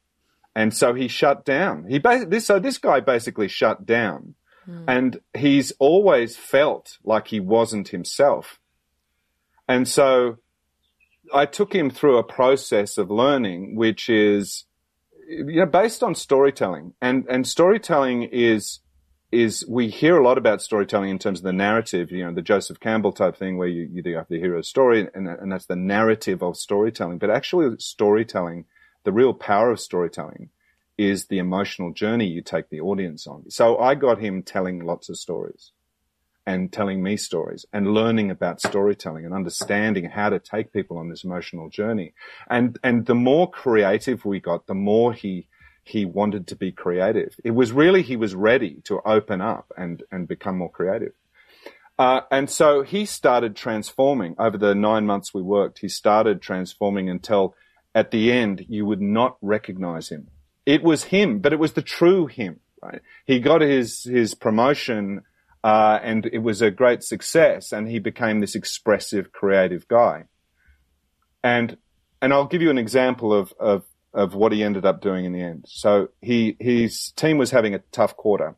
And 0.55 0.73
so 0.73 0.95
he 0.95 1.07
shut 1.07 1.45
down. 1.45 1.85
He 1.87 1.99
this, 1.99 2.47
so 2.47 2.57
this 2.57 2.79
guy 2.79 2.99
basically 2.99 3.47
shut 3.47 3.85
down. 3.85 4.33
Mm. 4.67 4.85
And 4.87 5.21
he's 5.37 5.71
always 5.77 6.35
felt 6.35 6.97
like 7.03 7.27
he 7.27 7.39
wasn't 7.39 7.89
himself. 7.89 8.59
And 9.69 9.87
so 9.87 10.37
I 11.31 11.45
took 11.45 11.73
him 11.73 11.91
through 11.91 12.17
a 12.17 12.23
process 12.23 12.97
of 12.97 13.11
learning, 13.11 13.75
which 13.75 14.09
is, 14.09 14.65
you 15.29 15.59
know, 15.59 15.67
based 15.67 16.01
on 16.01 16.15
storytelling. 16.15 16.95
And, 17.03 17.25
and 17.29 17.47
storytelling 17.47 18.23
is, 18.23 18.79
is 19.31 19.63
we 19.69 19.89
hear 19.89 20.17
a 20.17 20.23
lot 20.23 20.39
about 20.39 20.63
storytelling 20.63 21.11
in 21.11 21.19
terms 21.19 21.39
of 21.39 21.43
the 21.43 21.53
narrative, 21.53 22.09
you 22.11 22.25
know, 22.25 22.33
the 22.33 22.41
Joseph 22.41 22.79
Campbell 22.79 23.11
type 23.11 23.37
thing 23.37 23.59
where 23.59 23.67
you, 23.67 23.87
you 23.91 24.15
have 24.15 24.25
the 24.27 24.39
hero's 24.39 24.67
story 24.67 25.07
and, 25.13 25.27
and 25.27 25.51
that's 25.51 25.67
the 25.67 25.75
narrative 25.75 26.41
of 26.41 26.57
storytelling. 26.57 27.19
But 27.19 27.29
actually 27.29 27.75
storytelling, 27.77 28.65
the 29.03 29.11
real 29.11 29.35
power 29.35 29.69
of 29.69 29.79
storytelling 29.79 30.49
is 30.97 31.27
the 31.27 31.37
emotional 31.37 31.93
journey 31.93 32.25
you 32.25 32.41
take 32.41 32.71
the 32.71 32.81
audience 32.81 33.27
on. 33.27 33.51
So 33.51 33.77
I 33.77 33.93
got 33.93 34.19
him 34.19 34.41
telling 34.41 34.79
lots 34.79 35.09
of 35.09 35.17
stories 35.17 35.73
and 36.45 36.71
telling 36.71 37.03
me 37.03 37.15
stories 37.17 37.65
and 37.71 37.93
learning 37.93 38.31
about 38.31 38.61
storytelling 38.61 39.25
and 39.25 39.33
understanding 39.33 40.05
how 40.05 40.29
to 40.29 40.39
take 40.39 40.73
people 40.73 40.97
on 40.97 41.09
this 41.09 41.23
emotional 41.23 41.69
journey. 41.69 42.13
And, 42.49 42.79
and 42.83 43.05
the 43.05 43.15
more 43.15 43.49
creative 43.49 44.25
we 44.25 44.39
got, 44.39 44.65
the 44.65 44.73
more 44.73 45.13
he, 45.13 45.47
he 45.83 46.05
wanted 46.05 46.47
to 46.47 46.55
be 46.55 46.71
creative. 46.71 47.35
It 47.43 47.51
was 47.51 47.71
really, 47.71 48.01
he 48.01 48.15
was 48.15 48.33
ready 48.33 48.81
to 48.85 48.99
open 49.05 49.41
up 49.41 49.71
and, 49.77 50.01
and 50.11 50.27
become 50.27 50.57
more 50.57 50.71
creative. 50.71 51.13
Uh, 51.99 52.21
and 52.31 52.49
so 52.49 52.81
he 52.81 53.05
started 53.05 53.55
transforming 53.57 54.33
over 54.39 54.57
the 54.57 54.73
nine 54.73 55.05
months 55.05 55.33
we 55.33 55.41
worked. 55.41 55.79
He 55.79 55.89
started 55.89 56.41
transforming 56.41 57.09
until 57.09 57.55
at 57.93 58.11
the 58.11 58.31
end 58.31 58.65
you 58.69 58.85
would 58.85 59.01
not 59.01 59.37
recognize 59.41 60.09
him. 60.09 60.29
It 60.65 60.81
was 60.81 61.05
him, 61.05 61.39
but 61.39 61.51
it 61.51 61.59
was 61.59 61.73
the 61.73 61.81
true 61.81 62.27
him. 62.27 62.61
Right? 62.81 63.01
He 63.25 63.39
got 63.41 63.59
his 63.59 64.03
his 64.03 64.33
promotion 64.33 65.23
uh, 65.63 65.99
and 66.01 66.25
it 66.25 66.39
was 66.39 66.61
a 66.61 66.71
great 66.71 67.03
success. 67.03 67.71
And 67.71 67.89
he 67.89 67.99
became 67.99 68.39
this 68.39 68.55
expressive, 68.55 69.31
creative 69.31 69.87
guy. 69.87 70.25
And 71.43 71.77
and 72.21 72.33
I'll 72.33 72.45
give 72.45 72.61
you 72.61 72.69
an 72.69 72.77
example 72.77 73.33
of 73.33 73.53
of 73.59 73.85
of 74.13 74.33
what 74.33 74.51
he 74.51 74.63
ended 74.63 74.85
up 74.85 75.01
doing 75.01 75.25
in 75.25 75.33
the 75.33 75.41
end. 75.41 75.65
So 75.67 76.09
he 76.21 76.57
his 76.59 77.11
team 77.11 77.37
was 77.37 77.51
having 77.51 77.75
a 77.75 77.79
tough 77.91 78.15
quarter, 78.15 78.55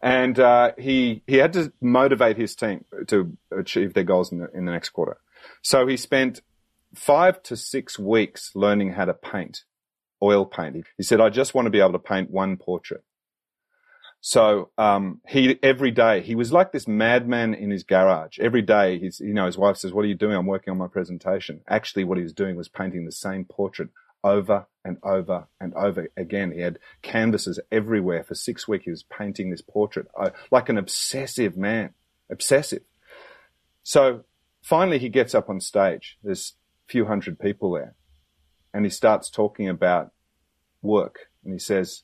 and 0.00 0.38
uh, 0.38 0.72
he 0.78 1.22
he 1.26 1.36
had 1.36 1.52
to 1.54 1.72
motivate 1.80 2.36
his 2.36 2.54
team 2.54 2.84
to 3.08 3.36
achieve 3.56 3.94
their 3.94 4.04
goals 4.04 4.32
in 4.32 4.38
the 4.38 4.50
in 4.54 4.64
the 4.64 4.72
next 4.72 4.90
quarter. 4.90 5.18
So 5.62 5.86
he 5.86 5.96
spent 5.96 6.40
five 6.94 7.42
to 7.44 7.56
six 7.56 7.98
weeks 7.98 8.52
learning 8.54 8.92
how 8.92 9.04
to 9.04 9.14
paint, 9.14 9.64
oil 10.22 10.46
painting. 10.46 10.84
He 10.96 11.02
said, 11.02 11.20
"I 11.20 11.28
just 11.28 11.54
want 11.54 11.66
to 11.66 11.70
be 11.70 11.80
able 11.80 11.92
to 11.92 11.98
paint 11.98 12.30
one 12.30 12.56
portrait." 12.56 13.02
So 14.20 14.70
um, 14.76 15.20
he 15.28 15.58
every 15.62 15.90
day 15.90 16.22
he 16.22 16.34
was 16.34 16.52
like 16.52 16.72
this 16.72 16.88
madman 16.88 17.54
in 17.54 17.70
his 17.70 17.84
garage. 17.84 18.38
Every 18.40 18.62
day, 18.62 18.98
he's 18.98 19.20
you 19.20 19.32
know 19.32 19.46
his 19.46 19.56
wife 19.56 19.76
says, 19.76 19.92
"What 19.92 20.04
are 20.04 20.08
you 20.08 20.16
doing?" 20.16 20.36
I'm 20.36 20.46
working 20.46 20.72
on 20.72 20.78
my 20.78 20.88
presentation. 20.88 21.60
Actually, 21.68 22.04
what 22.04 22.18
he 22.18 22.24
was 22.24 22.32
doing 22.32 22.56
was 22.56 22.68
painting 22.68 23.04
the 23.04 23.12
same 23.12 23.44
portrait 23.44 23.90
over 24.24 24.66
and 24.84 24.98
over 25.04 25.46
and 25.60 25.72
over 25.74 26.08
again. 26.16 26.50
He 26.50 26.60
had 26.60 26.80
canvases 27.02 27.60
everywhere 27.70 28.24
for 28.24 28.34
six 28.34 28.66
weeks. 28.66 28.84
He 28.84 28.90
was 28.90 29.04
painting 29.04 29.50
this 29.50 29.62
portrait 29.62 30.08
uh, 30.18 30.30
like 30.50 30.68
an 30.68 30.78
obsessive 30.78 31.56
man, 31.56 31.94
obsessive. 32.28 32.82
So 33.84 34.24
finally, 34.62 34.98
he 34.98 35.08
gets 35.08 35.34
up 35.34 35.48
on 35.48 35.60
stage. 35.60 36.18
There's 36.24 36.54
a 36.88 36.92
few 36.92 37.04
hundred 37.06 37.38
people 37.38 37.72
there, 37.72 37.94
and 38.74 38.84
he 38.84 38.90
starts 38.90 39.30
talking 39.30 39.68
about 39.68 40.10
work, 40.82 41.28
and 41.44 41.52
he 41.52 41.60
says 41.60 42.02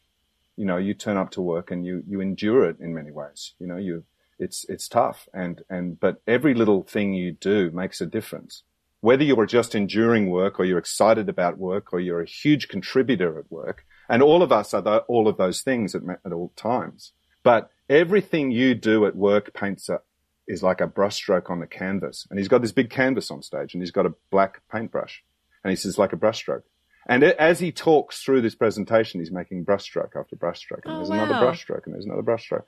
you 0.56 0.64
know, 0.64 0.76
you 0.76 0.94
turn 0.94 1.16
up 1.16 1.30
to 1.32 1.40
work 1.40 1.70
and 1.70 1.84
you, 1.84 2.02
you 2.06 2.20
endure 2.20 2.64
it 2.68 2.78
in 2.80 2.94
many 2.94 3.10
ways. 3.10 3.54
You 3.58 3.66
know, 3.66 3.76
you, 3.76 4.04
it's, 4.38 4.64
it's 4.68 4.88
tough 4.88 5.28
and, 5.32 5.62
and, 5.68 5.98
but 5.98 6.22
every 6.26 6.54
little 6.54 6.82
thing 6.82 7.14
you 7.14 7.32
do 7.32 7.70
makes 7.70 8.00
a 8.00 8.06
difference. 8.06 8.62
Whether 9.00 9.24
you're 9.24 9.46
just 9.46 9.74
enduring 9.74 10.30
work 10.30 10.58
or 10.58 10.64
you're 10.64 10.78
excited 10.78 11.28
about 11.28 11.58
work 11.58 11.92
or 11.92 12.00
you're 12.00 12.22
a 12.22 12.26
huge 12.26 12.68
contributor 12.68 13.38
at 13.38 13.50
work, 13.50 13.84
and 14.08 14.22
all 14.22 14.42
of 14.42 14.50
us 14.50 14.72
are 14.72 14.80
the, 14.80 14.98
all 15.00 15.28
of 15.28 15.36
those 15.36 15.60
things 15.60 15.94
at, 15.94 16.02
at 16.24 16.32
all 16.32 16.52
times. 16.56 17.12
But 17.42 17.70
everything 17.88 18.50
you 18.50 18.74
do 18.74 19.06
at 19.06 19.14
work 19.14 19.52
paints 19.54 19.88
a, 19.88 20.00
is 20.48 20.62
like 20.62 20.80
a 20.80 20.88
brushstroke 20.88 21.50
on 21.50 21.60
the 21.60 21.66
canvas. 21.66 22.26
And 22.30 22.38
he's 22.38 22.48
got 22.48 22.62
this 22.62 22.72
big 22.72 22.90
canvas 22.90 23.30
on 23.30 23.42
stage 23.42 23.74
and 23.74 23.82
he's 23.82 23.90
got 23.90 24.06
a 24.06 24.14
black 24.30 24.62
paintbrush. 24.70 25.22
And 25.62 25.70
he 25.70 25.76
says 25.76 25.98
like 25.98 26.12
a 26.12 26.16
brushstroke. 26.16 26.62
And 27.06 27.22
as 27.22 27.58
he 27.60 27.72
talks 27.72 28.22
through 28.22 28.40
this 28.40 28.54
presentation, 28.54 29.20
he's 29.20 29.30
making 29.30 29.64
brushstroke 29.64 30.16
after 30.16 30.36
brushstroke, 30.36 30.84
and 30.84 30.94
oh, 30.94 30.96
there's 30.96 31.10
wow. 31.10 31.24
another 31.24 31.46
brushstroke, 31.46 31.84
and 31.84 31.94
there's 31.94 32.06
another 32.06 32.22
brushstroke, 32.22 32.64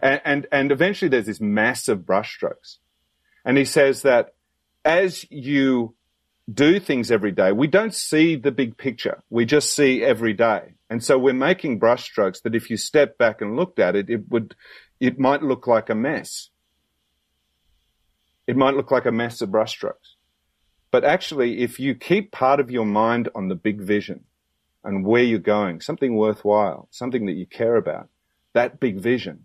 and, 0.00 0.20
and 0.24 0.46
and 0.52 0.72
eventually 0.72 1.08
there's 1.08 1.26
this 1.26 1.40
massive 1.40 2.00
brushstrokes, 2.00 2.76
and 3.44 3.58
he 3.58 3.64
says 3.64 4.02
that 4.02 4.34
as 4.84 5.26
you 5.30 5.94
do 6.52 6.80
things 6.80 7.10
every 7.10 7.32
day, 7.32 7.52
we 7.52 7.66
don't 7.66 7.94
see 7.94 8.36
the 8.36 8.52
big 8.52 8.76
picture. 8.76 9.22
We 9.28 9.44
just 9.44 9.74
see 9.74 10.04
every 10.04 10.34
day, 10.34 10.74
and 10.88 11.02
so 11.02 11.18
we're 11.18 11.34
making 11.34 11.80
brushstrokes 11.80 12.42
that 12.42 12.54
if 12.54 12.70
you 12.70 12.76
step 12.76 13.18
back 13.18 13.40
and 13.40 13.56
looked 13.56 13.80
at 13.80 13.96
it, 13.96 14.08
it 14.08 14.30
would, 14.30 14.54
it 15.00 15.18
might 15.18 15.42
look 15.42 15.66
like 15.66 15.90
a 15.90 15.94
mess. 15.94 16.50
It 18.46 18.56
might 18.56 18.74
look 18.74 18.90
like 18.90 19.06
a 19.06 19.12
mess 19.12 19.40
of 19.42 19.50
brushstrokes. 19.50 20.14
But 20.90 21.04
actually, 21.04 21.60
if 21.60 21.78
you 21.78 21.94
keep 21.94 22.32
part 22.32 22.60
of 22.60 22.70
your 22.70 22.84
mind 22.84 23.28
on 23.34 23.48
the 23.48 23.54
big 23.54 23.80
vision 23.80 24.24
and 24.82 25.04
where 25.04 25.22
you're 25.22 25.38
going, 25.38 25.80
something 25.80 26.16
worthwhile, 26.16 26.88
something 26.90 27.26
that 27.26 27.34
you 27.34 27.46
care 27.46 27.76
about, 27.76 28.08
that 28.54 28.80
big 28.80 28.98
vision, 28.98 29.44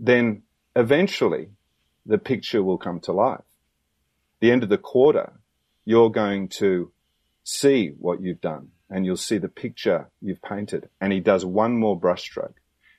then 0.00 0.42
eventually 0.74 1.50
the 2.06 2.18
picture 2.18 2.62
will 2.62 2.78
come 2.78 3.00
to 3.00 3.12
life. 3.12 3.44
The 4.40 4.50
end 4.50 4.62
of 4.62 4.68
the 4.68 4.78
quarter, 4.78 5.34
you're 5.84 6.10
going 6.10 6.48
to 6.48 6.90
see 7.44 7.88
what 7.98 8.22
you've 8.22 8.40
done 8.40 8.68
and 8.88 9.04
you'll 9.04 9.16
see 9.16 9.38
the 9.38 9.48
picture 9.48 10.08
you've 10.20 10.42
painted. 10.42 10.88
And 11.00 11.12
he 11.12 11.20
does 11.20 11.44
one 11.44 11.78
more 11.78 11.98
brushstroke. 11.98 12.54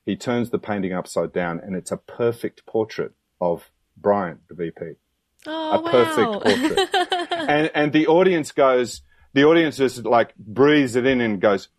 He 0.05 0.15
turns 0.15 0.49
the 0.49 0.59
painting 0.59 0.93
upside 0.93 1.33
down 1.33 1.59
and 1.59 1.75
it's 1.75 1.91
a 1.91 1.97
perfect 1.97 2.65
portrait 2.65 3.13
of 3.41 3.71
Brian, 3.97 4.39
the 4.49 4.55
VP. 4.55 4.95
Oh, 5.45 5.71
a 5.71 5.81
wow. 5.81 5.91
perfect 5.91 6.43
portrait. 6.43 7.29
and, 7.31 7.71
and 7.73 7.93
the 7.93 8.07
audience 8.07 8.51
goes, 8.51 9.01
the 9.33 9.43
audience 9.43 9.77
just 9.77 10.05
like 10.05 10.35
breathes 10.37 10.95
it 10.95 11.05
in 11.05 11.21
and 11.21 11.41
goes, 11.41 11.69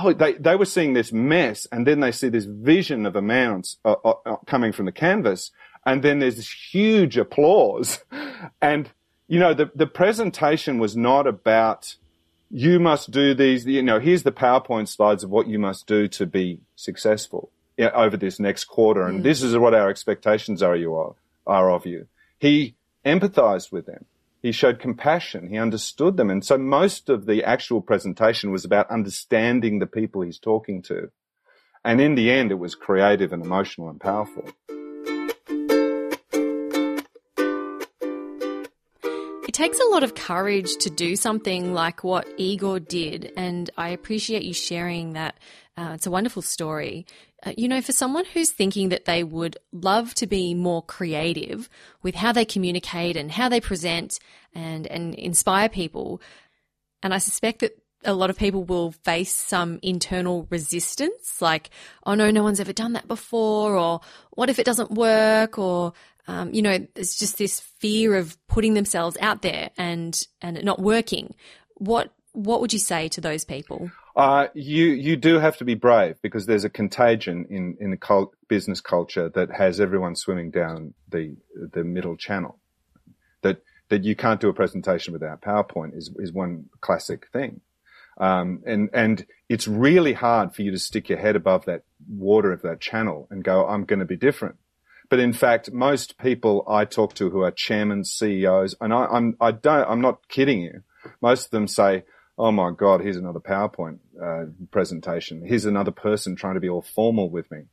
oh, 0.00 0.12
they, 0.12 0.34
they 0.34 0.56
were 0.56 0.64
seeing 0.64 0.94
this 0.94 1.12
mess 1.12 1.66
and 1.72 1.86
then 1.86 2.00
they 2.00 2.12
see 2.12 2.28
this 2.28 2.44
vision 2.44 3.06
of 3.06 3.16
a 3.16 3.22
man 3.22 3.62
uh, 3.84 3.96
uh, 4.04 4.14
uh, 4.24 4.36
coming 4.46 4.72
from 4.72 4.86
the 4.86 4.92
canvas 4.92 5.50
and 5.84 6.02
then 6.02 6.18
there's 6.20 6.36
this 6.36 6.52
huge 6.72 7.16
applause. 7.16 8.00
And, 8.60 8.90
you 9.28 9.38
know, 9.38 9.54
the, 9.54 9.70
the 9.72 9.86
presentation 9.86 10.78
was 10.78 10.96
not 10.96 11.28
about, 11.28 11.94
you 12.50 12.80
must 12.80 13.12
do 13.12 13.34
these, 13.34 13.64
you 13.66 13.82
know, 13.82 14.00
here's 14.00 14.24
the 14.24 14.32
PowerPoint 14.32 14.88
slides 14.88 15.22
of 15.22 15.30
what 15.30 15.46
you 15.46 15.60
must 15.60 15.86
do 15.86 16.08
to 16.08 16.26
be 16.26 16.58
successful 16.74 17.52
over 17.78 18.16
this 18.16 18.40
next 18.40 18.64
quarter. 18.64 19.06
And 19.06 19.22
this 19.22 19.42
is 19.42 19.56
what 19.56 19.74
our 19.74 19.88
expectations 19.88 20.60
are 20.60 20.74
you 20.74 20.96
are, 20.96 21.14
are 21.46 21.70
of 21.70 21.86
you. 21.86 22.08
He 22.40 22.74
empathized 23.04 23.72
with 23.72 23.86
them. 23.86 24.04
He 24.42 24.52
showed 24.52 24.80
compassion. 24.80 25.48
He 25.48 25.58
understood 25.58 26.16
them. 26.16 26.30
And 26.30 26.44
so 26.44 26.58
most 26.58 27.08
of 27.08 27.26
the 27.26 27.44
actual 27.44 27.80
presentation 27.80 28.50
was 28.50 28.64
about 28.64 28.90
understanding 28.90 29.78
the 29.78 29.86
people 29.86 30.22
he's 30.22 30.38
talking 30.38 30.82
to. 30.82 31.10
And 31.84 32.00
in 32.00 32.14
the 32.14 32.30
end, 32.30 32.50
it 32.50 32.58
was 32.58 32.74
creative 32.74 33.32
and 33.32 33.44
emotional 33.44 33.88
and 33.88 34.00
powerful. 34.00 34.48
It 39.52 39.56
takes 39.56 39.78
a 39.78 39.84
lot 39.90 40.02
of 40.02 40.14
courage 40.14 40.76
to 40.78 40.88
do 40.88 41.14
something 41.14 41.74
like 41.74 42.02
what 42.02 42.26
Igor 42.38 42.80
did, 42.80 43.32
and 43.36 43.68
I 43.76 43.90
appreciate 43.90 44.44
you 44.44 44.54
sharing 44.54 45.12
that. 45.12 45.36
Uh, 45.76 45.92
it's 45.94 46.06
a 46.06 46.10
wonderful 46.10 46.42
story. 46.42 47.06
Uh, 47.44 47.52
you 47.56 47.66
know, 47.66 47.80
for 47.80 47.92
someone 47.92 48.24
who's 48.26 48.50
thinking 48.50 48.90
that 48.90 49.06
they 49.06 49.24
would 49.24 49.56
love 49.72 50.14
to 50.14 50.26
be 50.26 50.54
more 50.54 50.82
creative 50.82 51.68
with 52.02 52.14
how 52.14 52.30
they 52.32 52.44
communicate 52.44 53.16
and 53.16 53.30
how 53.30 53.48
they 53.48 53.60
present 53.60 54.18
and, 54.54 54.86
and 54.86 55.14
inspire 55.14 55.68
people, 55.68 56.20
and 57.02 57.14
I 57.14 57.18
suspect 57.18 57.60
that 57.60 57.78
a 58.04 58.12
lot 58.12 58.30
of 58.30 58.36
people 58.36 58.64
will 58.64 58.92
face 58.92 59.34
some 59.34 59.78
internal 59.82 60.46
resistance, 60.50 61.40
like, 61.40 61.70
oh 62.04 62.14
no, 62.14 62.30
no 62.30 62.42
one's 62.42 62.60
ever 62.60 62.72
done 62.72 62.92
that 62.92 63.08
before, 63.08 63.76
or 63.76 64.00
what 64.32 64.50
if 64.50 64.58
it 64.58 64.66
doesn't 64.66 64.90
work, 64.90 65.58
or 65.58 65.92
um, 66.28 66.52
you 66.52 66.62
know, 66.62 66.86
there's 66.94 67.16
just 67.16 67.38
this 67.38 67.60
fear 67.60 68.16
of 68.16 68.36
putting 68.46 68.74
themselves 68.74 69.16
out 69.20 69.42
there 69.42 69.70
and 69.76 70.26
and 70.40 70.58
it 70.58 70.64
not 70.64 70.80
working. 70.80 71.34
What 71.76 72.12
what 72.32 72.60
would 72.60 72.72
you 72.72 72.78
say 72.78 73.08
to 73.08 73.20
those 73.20 73.44
people? 73.44 73.90
Uh, 74.14 74.48
you 74.54 74.86
you 74.86 75.16
do 75.16 75.38
have 75.38 75.56
to 75.56 75.64
be 75.64 75.74
brave 75.74 76.16
because 76.22 76.44
there's 76.46 76.64
a 76.64 76.70
contagion 76.70 77.46
in 77.48 77.76
in 77.80 77.90
the 77.90 77.96
cult, 77.96 78.34
business 78.48 78.80
culture 78.80 79.30
that 79.30 79.50
has 79.50 79.80
everyone 79.80 80.14
swimming 80.14 80.50
down 80.50 80.94
the 81.08 81.36
the 81.72 81.82
middle 81.82 82.16
channel. 82.16 82.58
That 83.40 83.62
that 83.88 84.04
you 84.04 84.14
can't 84.14 84.40
do 84.40 84.48
a 84.50 84.54
presentation 84.54 85.12
without 85.12 85.40
PowerPoint 85.40 85.96
is 85.96 86.10
is 86.18 86.32
one 86.32 86.66
classic 86.80 87.28
thing. 87.32 87.62
Um, 88.18 88.62
and 88.66 88.90
and 88.92 89.26
it's 89.48 89.66
really 89.66 90.12
hard 90.12 90.54
for 90.54 90.62
you 90.62 90.70
to 90.72 90.78
stick 90.78 91.08
your 91.08 91.18
head 91.18 91.34
above 91.34 91.64
that 91.64 91.84
water 92.06 92.52
of 92.52 92.62
that 92.62 92.80
channel 92.80 93.26
and 93.30 93.42
go, 93.42 93.66
I'm 93.66 93.84
going 93.84 94.00
to 94.00 94.04
be 94.04 94.16
different. 94.16 94.56
But 95.08 95.20
in 95.20 95.32
fact, 95.32 95.72
most 95.72 96.18
people 96.18 96.64
I 96.68 96.84
talk 96.84 97.14
to 97.14 97.30
who 97.30 97.42
are 97.42 97.50
chairmen, 97.50 98.04
CEOs, 98.04 98.74
and 98.80 98.92
I, 98.92 99.06
I'm 99.06 99.36
I 99.40 99.52
don't 99.52 99.88
I'm 99.88 100.00
not 100.00 100.28
kidding 100.28 100.60
you. 100.60 100.82
Most 101.20 101.46
of 101.46 101.50
them 101.50 101.66
say, 101.66 102.04
"Oh 102.38 102.52
my 102.52 102.70
God, 102.70 103.00
here's 103.00 103.16
another 103.16 103.40
PowerPoint 103.40 103.98
uh, 104.22 104.46
presentation. 104.70 105.44
Here's 105.46 105.64
another 105.64 105.90
person 105.90 106.36
trying 106.36 106.54
to 106.54 106.60
be 106.60 106.68
all 106.68 106.82
formal 106.82 107.30
with 107.30 107.50
me." 107.50 107.64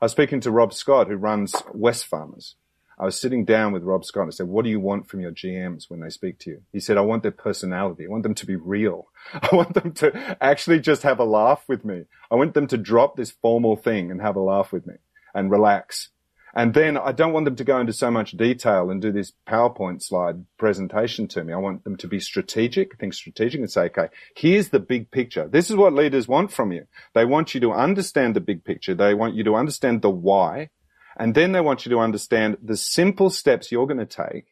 I 0.00 0.06
was 0.06 0.12
speaking 0.12 0.40
to 0.40 0.50
Rob 0.50 0.74
Scott, 0.74 1.08
who 1.08 1.16
runs 1.16 1.52
Wesfarmers. 1.74 2.54
I 2.98 3.04
was 3.04 3.20
sitting 3.20 3.44
down 3.44 3.72
with 3.72 3.82
Rob 3.82 4.04
Scott 4.04 4.24
and 4.24 4.32
I 4.32 4.34
said, 4.34 4.48
What 4.48 4.64
do 4.64 4.70
you 4.70 4.78
want 4.78 5.08
from 5.08 5.20
your 5.20 5.32
GMs 5.32 5.84
when 5.88 6.00
they 6.00 6.10
speak 6.10 6.38
to 6.40 6.50
you? 6.50 6.62
He 6.72 6.80
said, 6.80 6.96
I 6.96 7.02
want 7.02 7.22
their 7.22 7.32
personality. 7.32 8.06
I 8.06 8.10
want 8.10 8.22
them 8.22 8.34
to 8.34 8.46
be 8.46 8.56
real. 8.56 9.08
I 9.32 9.54
want 9.54 9.74
them 9.74 9.92
to 9.94 10.36
actually 10.40 10.80
just 10.80 11.02
have 11.02 11.18
a 11.18 11.24
laugh 11.24 11.64
with 11.68 11.84
me. 11.84 12.04
I 12.30 12.36
want 12.36 12.54
them 12.54 12.66
to 12.68 12.76
drop 12.76 13.16
this 13.16 13.30
formal 13.30 13.76
thing 13.76 14.10
and 14.10 14.20
have 14.20 14.36
a 14.36 14.40
laugh 14.40 14.72
with 14.72 14.86
me 14.86 14.94
and 15.34 15.50
relax. 15.50 16.10
And 16.56 16.72
then 16.72 16.96
I 16.96 17.10
don't 17.10 17.32
want 17.32 17.46
them 17.46 17.56
to 17.56 17.64
go 17.64 17.80
into 17.80 17.92
so 17.92 18.12
much 18.12 18.30
detail 18.32 18.88
and 18.88 19.02
do 19.02 19.10
this 19.10 19.32
PowerPoint 19.46 20.02
slide 20.02 20.44
presentation 20.56 21.26
to 21.28 21.42
me. 21.42 21.52
I 21.52 21.56
want 21.56 21.82
them 21.82 21.96
to 21.96 22.06
be 22.06 22.20
strategic, 22.20 22.96
think 22.96 23.12
strategic 23.12 23.60
and 23.60 23.70
say, 23.70 23.86
okay, 23.86 24.08
here's 24.36 24.68
the 24.68 24.78
big 24.78 25.10
picture. 25.10 25.48
This 25.48 25.68
is 25.68 25.74
what 25.74 25.92
leaders 25.92 26.28
want 26.28 26.52
from 26.52 26.70
you. 26.70 26.86
They 27.12 27.24
want 27.24 27.54
you 27.54 27.60
to 27.62 27.72
understand 27.72 28.36
the 28.36 28.40
big 28.40 28.64
picture. 28.64 28.94
They 28.94 29.14
want 29.14 29.34
you 29.34 29.42
to 29.42 29.56
understand 29.56 30.02
the 30.02 30.10
why. 30.10 30.70
And 31.16 31.34
then 31.34 31.50
they 31.50 31.60
want 31.60 31.86
you 31.86 31.90
to 31.90 31.98
understand 31.98 32.58
the 32.62 32.76
simple 32.76 33.30
steps 33.30 33.72
you're 33.72 33.88
going 33.88 33.98
to 33.98 34.06
take 34.06 34.46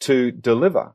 to 0.00 0.30
deliver. 0.30 0.94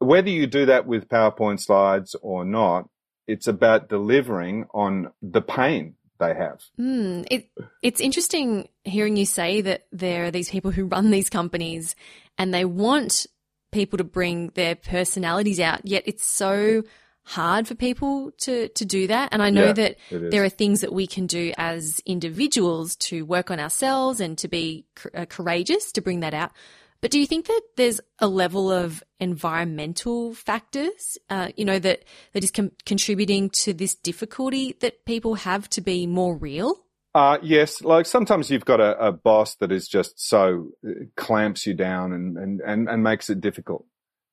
Whether 0.00 0.30
you 0.30 0.48
do 0.48 0.66
that 0.66 0.86
with 0.86 1.08
PowerPoint 1.08 1.60
slides 1.60 2.16
or 2.20 2.44
not, 2.44 2.88
it's 3.28 3.46
about 3.46 3.88
delivering 3.88 4.66
on 4.74 5.12
the 5.22 5.42
pain 5.42 5.94
they 6.18 6.34
have. 6.34 6.62
Mm, 6.78 7.26
it, 7.30 7.50
it's 7.82 8.00
interesting 8.00 8.68
hearing 8.84 9.16
you 9.16 9.26
say 9.26 9.60
that 9.60 9.86
there 9.92 10.24
are 10.24 10.30
these 10.30 10.50
people 10.50 10.70
who 10.70 10.86
run 10.86 11.10
these 11.10 11.30
companies 11.30 11.94
and 12.36 12.52
they 12.52 12.64
want 12.64 13.26
people 13.70 13.98
to 13.98 14.04
bring 14.04 14.48
their 14.54 14.74
personalities 14.74 15.60
out, 15.60 15.84
yet 15.84 16.02
it's 16.06 16.24
so 16.24 16.82
hard 17.24 17.68
for 17.68 17.74
people 17.74 18.30
to, 18.38 18.68
to 18.68 18.84
do 18.86 19.06
that. 19.06 19.28
And 19.32 19.42
I 19.42 19.50
know 19.50 19.66
Yeah, 19.66 19.72
that 19.74 19.96
there 20.10 20.44
are 20.44 20.48
things 20.48 20.80
that 20.80 20.92
we 20.92 21.06
can 21.06 21.26
do 21.26 21.52
as 21.58 22.00
individuals 22.06 22.96
to 22.96 23.26
work 23.26 23.50
on 23.50 23.60
ourselves 23.60 24.20
and 24.20 24.38
to 24.38 24.48
be 24.48 24.86
cr- 24.96 25.08
uh, 25.14 25.26
courageous 25.26 25.92
to 25.92 26.00
bring 26.00 26.20
that 26.20 26.32
out. 26.32 26.52
But 27.00 27.12
do 27.12 27.20
you 27.20 27.26
think 27.26 27.46
that 27.46 27.62
there's 27.76 28.00
a 28.18 28.26
level 28.26 28.72
of 28.72 29.04
environmental 29.20 30.34
factors, 30.34 31.16
uh, 31.30 31.48
you 31.56 31.64
know, 31.64 31.78
that, 31.78 32.04
that 32.32 32.42
is 32.42 32.50
com- 32.50 32.72
contributing 32.84 33.50
to 33.50 33.72
this 33.72 33.94
difficulty 33.94 34.74
that 34.80 35.04
people 35.04 35.36
have 35.36 35.70
to 35.70 35.80
be 35.80 36.06
more 36.06 36.36
real? 36.36 36.74
Uh, 37.14 37.38
yes, 37.42 37.82
like 37.82 38.06
sometimes 38.06 38.50
you've 38.50 38.64
got 38.64 38.80
a, 38.80 38.98
a 38.98 39.12
boss 39.12 39.54
that 39.56 39.72
is 39.72 39.88
just 39.88 40.20
so 40.20 40.68
uh, 40.86 40.92
clamps 41.16 41.66
you 41.66 41.74
down 41.74 42.12
and, 42.12 42.36
and, 42.36 42.60
and, 42.60 42.88
and 42.88 43.02
makes 43.02 43.30
it 43.30 43.40
difficult. 43.40 43.86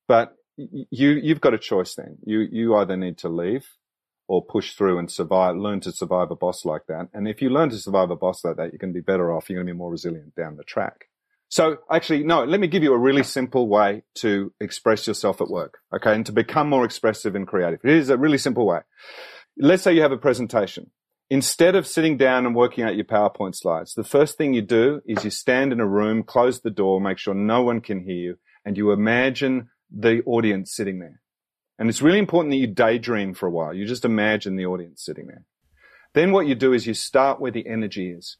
But 0.08 0.34
you, 0.56 1.10
you've 1.10 1.40
got 1.40 1.54
a 1.54 1.58
choice 1.58 1.94
then. 1.94 2.18
You, 2.24 2.40
you 2.40 2.76
either 2.76 2.96
need 2.96 3.18
to 3.18 3.28
leave 3.28 3.66
or 4.28 4.44
push 4.44 4.74
through 4.74 4.98
and 4.98 5.10
survive, 5.10 5.56
learn 5.56 5.80
to 5.80 5.92
survive 5.92 6.30
a 6.30 6.36
boss 6.36 6.64
like 6.64 6.86
that. 6.88 7.08
And 7.14 7.28
if 7.28 7.40
you 7.40 7.48
learn 7.48 7.70
to 7.70 7.78
survive 7.78 8.10
a 8.10 8.16
boss 8.16 8.44
like 8.44 8.56
that, 8.56 8.72
you're 8.72 8.78
going 8.78 8.92
to 8.92 9.00
be 9.00 9.04
better 9.04 9.32
off. 9.32 9.48
You're 9.48 9.58
going 9.58 9.68
to 9.68 9.72
be 9.72 9.78
more 9.78 9.90
resilient 9.90 10.34
down 10.34 10.56
the 10.56 10.64
track. 10.64 11.06
So 11.48 11.78
actually, 11.90 12.24
no, 12.24 12.44
let 12.44 12.60
me 12.60 12.66
give 12.66 12.82
you 12.82 12.92
a 12.92 12.98
really 12.98 13.22
simple 13.22 13.68
way 13.68 14.02
to 14.16 14.52
express 14.60 15.06
yourself 15.06 15.40
at 15.40 15.48
work. 15.48 15.78
Okay. 15.94 16.14
And 16.14 16.26
to 16.26 16.32
become 16.32 16.68
more 16.68 16.84
expressive 16.84 17.34
and 17.34 17.46
creative. 17.46 17.80
It 17.84 17.94
is 17.94 18.10
a 18.10 18.16
really 18.16 18.38
simple 18.38 18.66
way. 18.66 18.80
Let's 19.56 19.82
say 19.82 19.94
you 19.94 20.02
have 20.02 20.12
a 20.12 20.18
presentation. 20.18 20.90
Instead 21.28 21.74
of 21.74 21.86
sitting 21.86 22.16
down 22.16 22.46
and 22.46 22.54
working 22.54 22.84
out 22.84 22.94
your 22.94 23.04
PowerPoint 23.04 23.56
slides, 23.56 23.94
the 23.94 24.04
first 24.04 24.38
thing 24.38 24.54
you 24.54 24.62
do 24.62 25.00
is 25.06 25.24
you 25.24 25.30
stand 25.30 25.72
in 25.72 25.80
a 25.80 25.86
room, 25.86 26.22
close 26.22 26.60
the 26.60 26.70
door, 26.70 27.00
make 27.00 27.18
sure 27.18 27.34
no 27.34 27.62
one 27.62 27.80
can 27.80 28.04
hear 28.04 28.14
you, 28.14 28.38
and 28.64 28.76
you 28.76 28.92
imagine 28.92 29.68
the 29.90 30.22
audience 30.24 30.74
sitting 30.74 31.00
there. 31.00 31.20
And 31.78 31.88
it's 31.88 32.02
really 32.02 32.18
important 32.18 32.52
that 32.52 32.58
you 32.58 32.68
daydream 32.68 33.34
for 33.34 33.46
a 33.46 33.50
while. 33.50 33.74
You 33.74 33.86
just 33.86 34.04
imagine 34.04 34.56
the 34.56 34.66
audience 34.66 35.04
sitting 35.04 35.26
there. 35.26 35.44
Then 36.14 36.32
what 36.32 36.46
you 36.46 36.54
do 36.54 36.72
is 36.72 36.86
you 36.86 36.94
start 36.94 37.40
where 37.40 37.50
the 37.50 37.66
energy 37.66 38.10
is, 38.10 38.36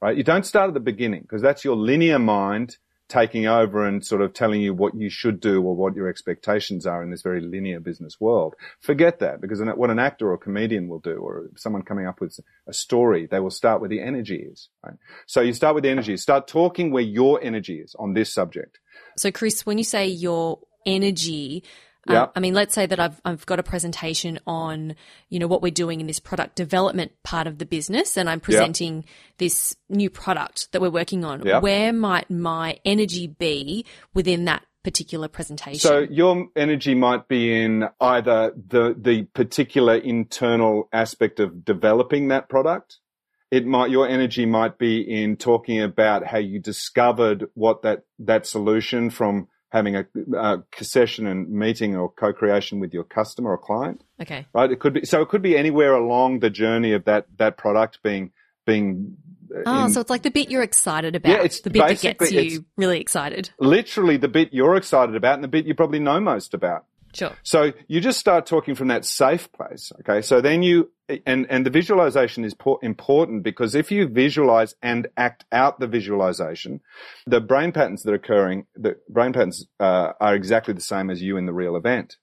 right? 0.00 0.16
You 0.16 0.24
don't 0.24 0.46
start 0.46 0.68
at 0.68 0.74
the 0.74 0.80
beginning 0.80 1.22
because 1.22 1.42
that's 1.42 1.64
your 1.64 1.76
linear 1.76 2.18
mind 2.18 2.78
taking 3.08 3.46
over 3.46 3.86
and 3.86 4.04
sort 4.04 4.20
of 4.20 4.32
telling 4.32 4.60
you 4.60 4.74
what 4.74 4.94
you 4.96 5.08
should 5.08 5.38
do 5.38 5.62
or 5.62 5.76
what 5.76 5.94
your 5.94 6.08
expectations 6.08 6.86
are 6.86 7.02
in 7.02 7.10
this 7.10 7.22
very 7.22 7.40
linear 7.40 7.78
business 7.78 8.20
world. 8.20 8.54
Forget 8.80 9.20
that 9.20 9.40
because 9.40 9.62
what 9.76 9.90
an 9.90 9.98
actor 10.00 10.30
or 10.30 10.36
comedian 10.36 10.88
will 10.88 10.98
do 10.98 11.16
or 11.16 11.48
someone 11.56 11.82
coming 11.82 12.06
up 12.06 12.20
with 12.20 12.38
a 12.66 12.72
story, 12.72 13.28
they 13.30 13.38
will 13.38 13.50
start 13.50 13.80
where 13.80 13.88
the 13.88 14.00
energy 14.00 14.44
is, 14.50 14.68
right? 14.84 14.96
So 15.26 15.40
you 15.40 15.52
start 15.52 15.76
with 15.76 15.84
the 15.84 15.90
energy. 15.90 16.16
Start 16.16 16.48
talking 16.48 16.90
where 16.90 17.02
your 17.02 17.40
energy 17.42 17.78
is 17.78 17.94
on 17.96 18.14
this 18.14 18.32
subject. 18.32 18.80
So, 19.16 19.30
Chris, 19.30 19.64
when 19.64 19.78
you 19.78 19.84
say 19.84 20.08
your 20.08 20.58
energy, 20.84 21.62
Yeah. 22.08 22.22
um, 22.22 22.30
I 22.36 22.40
mean, 22.40 22.54
let's 22.54 22.74
say 22.74 22.86
that 22.86 22.98
I've 23.00 23.20
I've 23.24 23.46
got 23.46 23.58
a 23.58 23.62
presentation 23.62 24.38
on 24.46 24.94
you 25.28 25.38
know 25.38 25.46
what 25.46 25.62
we're 25.62 25.70
doing 25.70 26.00
in 26.00 26.06
this 26.06 26.20
product 26.20 26.56
development 26.56 27.12
part 27.22 27.46
of 27.46 27.58
the 27.58 27.66
business, 27.66 28.16
and 28.16 28.28
I'm 28.28 28.40
presenting 28.40 29.04
this 29.38 29.76
new 29.88 30.10
product 30.10 30.72
that 30.72 30.80
we're 30.80 30.90
working 30.90 31.24
on. 31.24 31.44
Yeah. 31.44 31.58
Where 31.58 31.92
might 31.92 32.30
my 32.30 32.78
energy 32.84 33.26
be 33.26 33.84
within 34.14 34.44
that 34.46 34.64
particular 34.84 35.28
presentation? 35.28 35.80
So 35.80 36.00
your 36.00 36.48
energy 36.54 36.94
might 36.94 37.28
be 37.28 37.62
in 37.62 37.88
either 38.00 38.52
the 38.56 38.94
the 38.98 39.24
particular 39.34 39.96
internal 39.96 40.88
aspect 40.92 41.40
of 41.40 41.64
developing 41.64 42.28
that 42.28 42.48
product 42.48 42.98
it 43.50 43.66
might 43.66 43.90
your 43.90 44.08
energy 44.08 44.44
might 44.46 44.78
be 44.78 45.00
in 45.00 45.36
talking 45.36 45.80
about 45.80 46.26
how 46.26 46.38
you 46.38 46.58
discovered 46.58 47.46
what 47.54 47.82
that 47.82 48.02
that 48.18 48.46
solution 48.46 49.10
from 49.10 49.48
having 49.70 49.96
a, 49.96 50.06
a 50.36 50.62
session 50.80 51.26
and 51.26 51.50
meeting 51.50 51.96
or 51.96 52.10
co-creation 52.10 52.80
with 52.80 52.94
your 52.94 53.04
customer 53.04 53.50
or 53.50 53.58
client. 53.58 54.02
Okay. 54.20 54.46
Right. 54.54 54.70
It 54.70 54.80
could 54.80 54.94
be 54.94 55.04
so. 55.04 55.22
It 55.22 55.28
could 55.28 55.42
be 55.42 55.56
anywhere 55.56 55.94
along 55.94 56.40
the 56.40 56.50
journey 56.50 56.92
of 56.92 57.04
that 57.04 57.26
that 57.38 57.56
product 57.56 58.02
being 58.02 58.32
being. 58.64 59.16
Uh, 59.54 59.62
oh, 59.66 59.84
in- 59.86 59.92
so 59.92 60.00
it's 60.00 60.10
like 60.10 60.22
the 60.22 60.30
bit 60.30 60.50
you're 60.50 60.62
excited 60.62 61.14
about. 61.16 61.30
Yeah, 61.30 61.42
it's 61.42 61.60
the 61.60 61.70
bit 61.70 61.86
that 61.86 62.00
gets 62.00 62.32
you 62.32 62.64
really 62.76 63.00
excited. 63.00 63.50
literally 63.58 64.16
the 64.16 64.28
bit 64.28 64.52
you're 64.52 64.76
excited 64.76 65.14
about 65.14 65.34
and 65.34 65.44
the 65.44 65.48
bit 65.48 65.66
you 65.66 65.74
probably 65.74 66.00
know 66.00 66.20
most 66.20 66.54
about. 66.54 66.84
Sure. 67.16 67.32
So 67.42 67.72
you 67.88 68.00
just 68.00 68.18
start 68.18 68.46
talking 68.46 68.74
from 68.74 68.88
that 68.88 69.04
safe 69.04 69.50
place. 69.52 69.92
Okay. 70.00 70.20
So 70.22 70.40
then 70.40 70.62
you, 70.62 70.90
and, 71.24 71.46
and 71.48 71.64
the 71.64 71.70
visualization 71.70 72.44
is 72.44 72.54
important 72.82 73.42
because 73.42 73.74
if 73.74 73.90
you 73.90 74.06
visualize 74.08 74.74
and 74.82 75.08
act 75.16 75.44
out 75.50 75.80
the 75.80 75.86
visualization, 75.86 76.80
the 77.26 77.40
brain 77.40 77.72
patterns 77.72 78.02
that 78.02 78.12
are 78.12 78.16
occurring, 78.16 78.66
the 78.74 78.96
brain 79.08 79.32
patterns 79.32 79.66
uh, 79.80 80.12
are 80.20 80.34
exactly 80.34 80.74
the 80.74 80.80
same 80.80 81.10
as 81.10 81.22
you 81.22 81.36
in 81.36 81.46
the 81.46 81.52
real 81.52 81.76
event. 81.76 82.16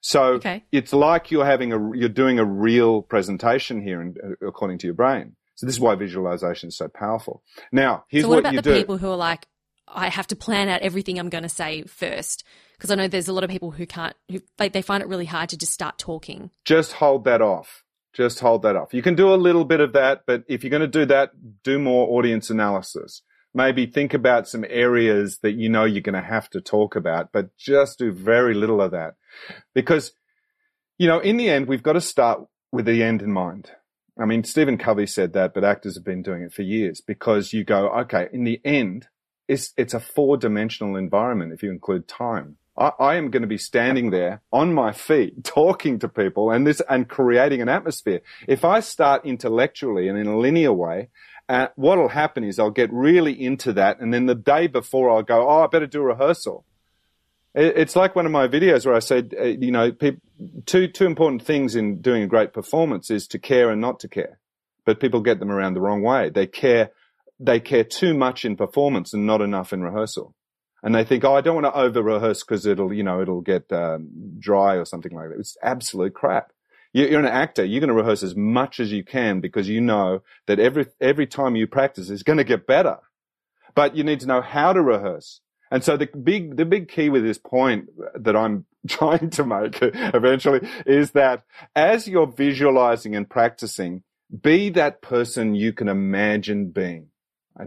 So 0.00 0.34
Okay. 0.34 0.64
it's 0.70 0.92
like 0.92 1.30
you're 1.30 1.46
having 1.46 1.72
a, 1.72 1.96
you're 1.96 2.08
doing 2.08 2.38
a 2.38 2.44
real 2.44 3.02
presentation 3.02 3.80
here, 3.80 4.00
uh, 4.02 4.46
according 4.46 4.78
to 4.78 4.86
your 4.86 4.94
brain. 4.94 5.36
So 5.56 5.66
this 5.66 5.76
is 5.76 5.80
why 5.80 5.94
visualization 5.94 6.68
is 6.68 6.76
so 6.76 6.88
powerful. 6.88 7.42
Now, 7.72 8.04
here's 8.08 8.24
so 8.24 8.28
what, 8.28 8.40
about 8.40 8.52
you 8.52 8.60
the 8.60 8.70
do. 8.70 8.76
people 8.76 8.98
who 8.98 9.08
are 9.08 9.16
like, 9.16 9.46
I 9.88 10.08
have 10.08 10.26
to 10.28 10.36
plan 10.36 10.68
out 10.68 10.82
everything 10.82 11.18
I'm 11.18 11.30
going 11.30 11.44
to 11.44 11.48
say 11.48 11.84
first? 11.84 12.44
Because 12.76 12.90
I 12.90 12.94
know 12.94 13.08
there's 13.08 13.28
a 13.28 13.32
lot 13.32 13.44
of 13.44 13.50
people 13.50 13.72
who 13.72 13.86
can't, 13.86 14.14
who 14.30 14.40
like 14.58 14.72
they 14.72 14.82
find 14.82 15.02
it 15.02 15.08
really 15.08 15.24
hard 15.24 15.48
to 15.50 15.56
just 15.56 15.72
start 15.72 15.98
talking. 15.98 16.50
just 16.64 16.92
hold 16.92 17.24
that 17.24 17.40
off. 17.40 17.84
Just 18.16 18.40
hold 18.40 18.62
that 18.62 18.76
off. 18.76 18.94
You 18.94 19.02
can 19.02 19.14
do 19.14 19.32
a 19.32 19.36
little 19.36 19.66
bit 19.66 19.80
of 19.80 19.92
that, 19.92 20.22
but 20.26 20.42
if 20.48 20.64
you're 20.64 20.70
going 20.70 20.80
to 20.80 20.86
do 20.86 21.04
that, 21.04 21.32
do 21.62 21.78
more 21.78 22.16
audience 22.16 22.48
analysis. 22.48 23.20
Maybe 23.52 23.84
think 23.84 24.14
about 24.14 24.48
some 24.48 24.64
areas 24.68 25.38
that 25.42 25.52
you 25.52 25.68
know 25.68 25.84
you're 25.84 26.00
going 26.00 26.14
to 26.14 26.26
have 26.26 26.48
to 26.50 26.62
talk 26.62 26.96
about, 26.96 27.30
but 27.30 27.54
just 27.58 27.98
do 27.98 28.12
very 28.12 28.54
little 28.54 28.80
of 28.80 28.92
that. 28.92 29.16
Because, 29.74 30.12
you 30.96 31.06
know, 31.06 31.20
in 31.20 31.36
the 31.36 31.50
end, 31.50 31.66
we've 31.66 31.82
got 31.82 31.92
to 31.92 32.00
start 32.00 32.40
with 32.72 32.86
the 32.86 33.02
end 33.02 33.20
in 33.20 33.32
mind. 33.32 33.70
I 34.18 34.24
mean, 34.24 34.44
Stephen 34.44 34.78
Covey 34.78 35.06
said 35.06 35.34
that, 35.34 35.52
but 35.52 35.64
actors 35.64 35.96
have 35.96 36.04
been 36.04 36.22
doing 36.22 36.42
it 36.42 36.54
for 36.54 36.62
years 36.62 37.02
because 37.02 37.52
you 37.52 37.64
go, 37.64 37.88
okay, 38.00 38.28
in 38.32 38.44
the 38.44 38.60
end, 38.64 39.08
it's, 39.46 39.74
it's 39.76 39.92
a 39.92 40.00
four 40.00 40.38
dimensional 40.38 40.96
environment 40.96 41.52
if 41.52 41.62
you 41.62 41.70
include 41.70 42.08
time. 42.08 42.56
I, 42.78 42.92
I 42.98 43.14
am 43.16 43.30
going 43.30 43.42
to 43.42 43.46
be 43.48 43.58
standing 43.58 44.10
there 44.10 44.42
on 44.52 44.74
my 44.74 44.92
feet, 44.92 45.44
talking 45.44 45.98
to 46.00 46.08
people 46.08 46.50
and 46.50 46.66
this, 46.66 46.82
and 46.88 47.08
creating 47.08 47.62
an 47.62 47.68
atmosphere. 47.68 48.20
If 48.46 48.64
I 48.64 48.80
start 48.80 49.24
intellectually 49.24 50.08
and 50.08 50.18
in 50.18 50.26
a 50.26 50.36
linear 50.38 50.72
way, 50.72 51.08
uh, 51.48 51.68
what'll 51.76 52.08
happen 52.08 52.44
is 52.44 52.58
I'll 52.58 52.70
get 52.70 52.92
really 52.92 53.32
into 53.32 53.72
that. 53.74 54.00
And 54.00 54.12
then 54.12 54.26
the 54.26 54.34
day 54.34 54.66
before 54.66 55.10
I'll 55.10 55.22
go, 55.22 55.48
Oh, 55.48 55.62
I 55.64 55.66
better 55.68 55.86
do 55.86 56.00
a 56.00 56.06
rehearsal. 56.06 56.64
It- 57.54 57.76
It's 57.76 57.96
like 57.96 58.16
one 58.16 58.26
of 58.26 58.32
my 58.32 58.48
videos 58.48 58.84
where 58.84 58.94
I 58.94 59.00
said, 59.00 59.34
uh, 59.38 59.44
you 59.44 59.70
know, 59.70 59.92
peop 59.92 60.18
two, 60.66 60.88
two 60.88 61.06
important 61.06 61.42
things 61.42 61.76
in 61.76 62.00
doing 62.00 62.22
a 62.22 62.26
great 62.26 62.52
performance 62.52 63.10
is 63.10 63.26
to 63.28 63.38
care 63.38 63.70
and 63.70 63.80
not 63.80 64.00
to 64.00 64.08
care. 64.08 64.38
But 64.84 65.00
people 65.00 65.20
get 65.20 65.38
them 65.40 65.50
around 65.50 65.74
the 65.74 65.80
wrong 65.80 66.02
way. 66.02 66.30
They 66.30 66.46
care, 66.46 66.90
they 67.40 67.60
care 67.60 67.84
too 67.84 68.12
much 68.14 68.44
in 68.44 68.56
performance 68.56 69.14
and 69.14 69.26
not 69.26 69.40
enough 69.40 69.72
in 69.72 69.82
rehearsal 69.82 70.34
and 70.82 70.94
they 70.94 71.04
think, 71.04 71.24
oh, 71.24 71.34
I 71.34 71.40
don't 71.40 71.60
want 71.62 71.66
to 71.66 71.78
over 71.80 72.02
rehearse 72.02 72.42
because 72.44 72.66
it'll, 72.66 72.92
you 72.92 73.02
know, 73.02 73.20
it'll 73.20 73.40
get 73.40 73.72
um, 73.72 74.08
dry 74.38 74.76
or 74.76 74.84
something 74.84 75.12
like 75.12 75.30
that. 75.30 75.38
It's 75.38 75.56
absolute 75.62 76.14
crap. 76.14 76.52
You- 76.92 77.06
You're 77.08 77.20
an 77.20 77.26
actor. 77.26 77.64
You're 77.64 77.80
going 77.80 77.88
to 77.88 77.94
rehearse 77.94 78.22
as 78.22 78.36
much 78.36 78.80
as 78.80 78.92
you 78.92 79.04
can 79.04 79.40
because 79.40 79.68
you 79.68 79.80
know 79.80 80.22
that 80.46 80.58
every 80.60 80.86
every 81.00 81.26
time 81.26 81.56
you 81.56 81.66
practice 81.66 82.10
is 82.10 82.22
going 82.22 82.38
to 82.38 82.44
get 82.44 82.66
better. 82.66 82.98
But 83.74 83.96
you 83.96 84.04
need 84.04 84.20
to 84.20 84.26
know 84.26 84.40
how 84.40 84.72
to 84.72 84.82
rehearse. 84.82 85.40
And 85.70 85.82
so 85.84 85.96
the 85.96 86.06
big 86.06 86.56
the 86.56 86.64
big 86.64 86.88
key 86.88 87.08
with 87.10 87.24
this 87.24 87.38
point 87.38 87.88
that 88.14 88.36
I'm 88.36 88.66
trying 88.88 89.30
to 89.30 89.44
make 89.44 89.78
eventually 89.82 90.68
is 90.86 91.12
that 91.12 91.42
as 91.74 92.06
you're 92.08 92.26
visualizing 92.30 93.16
and 93.16 93.28
practicing, 93.28 94.02
be 94.42 94.70
that 94.70 95.02
person 95.02 95.54
you 95.54 95.72
can 95.72 95.88
imagine 95.88 96.70
being. 96.70 97.08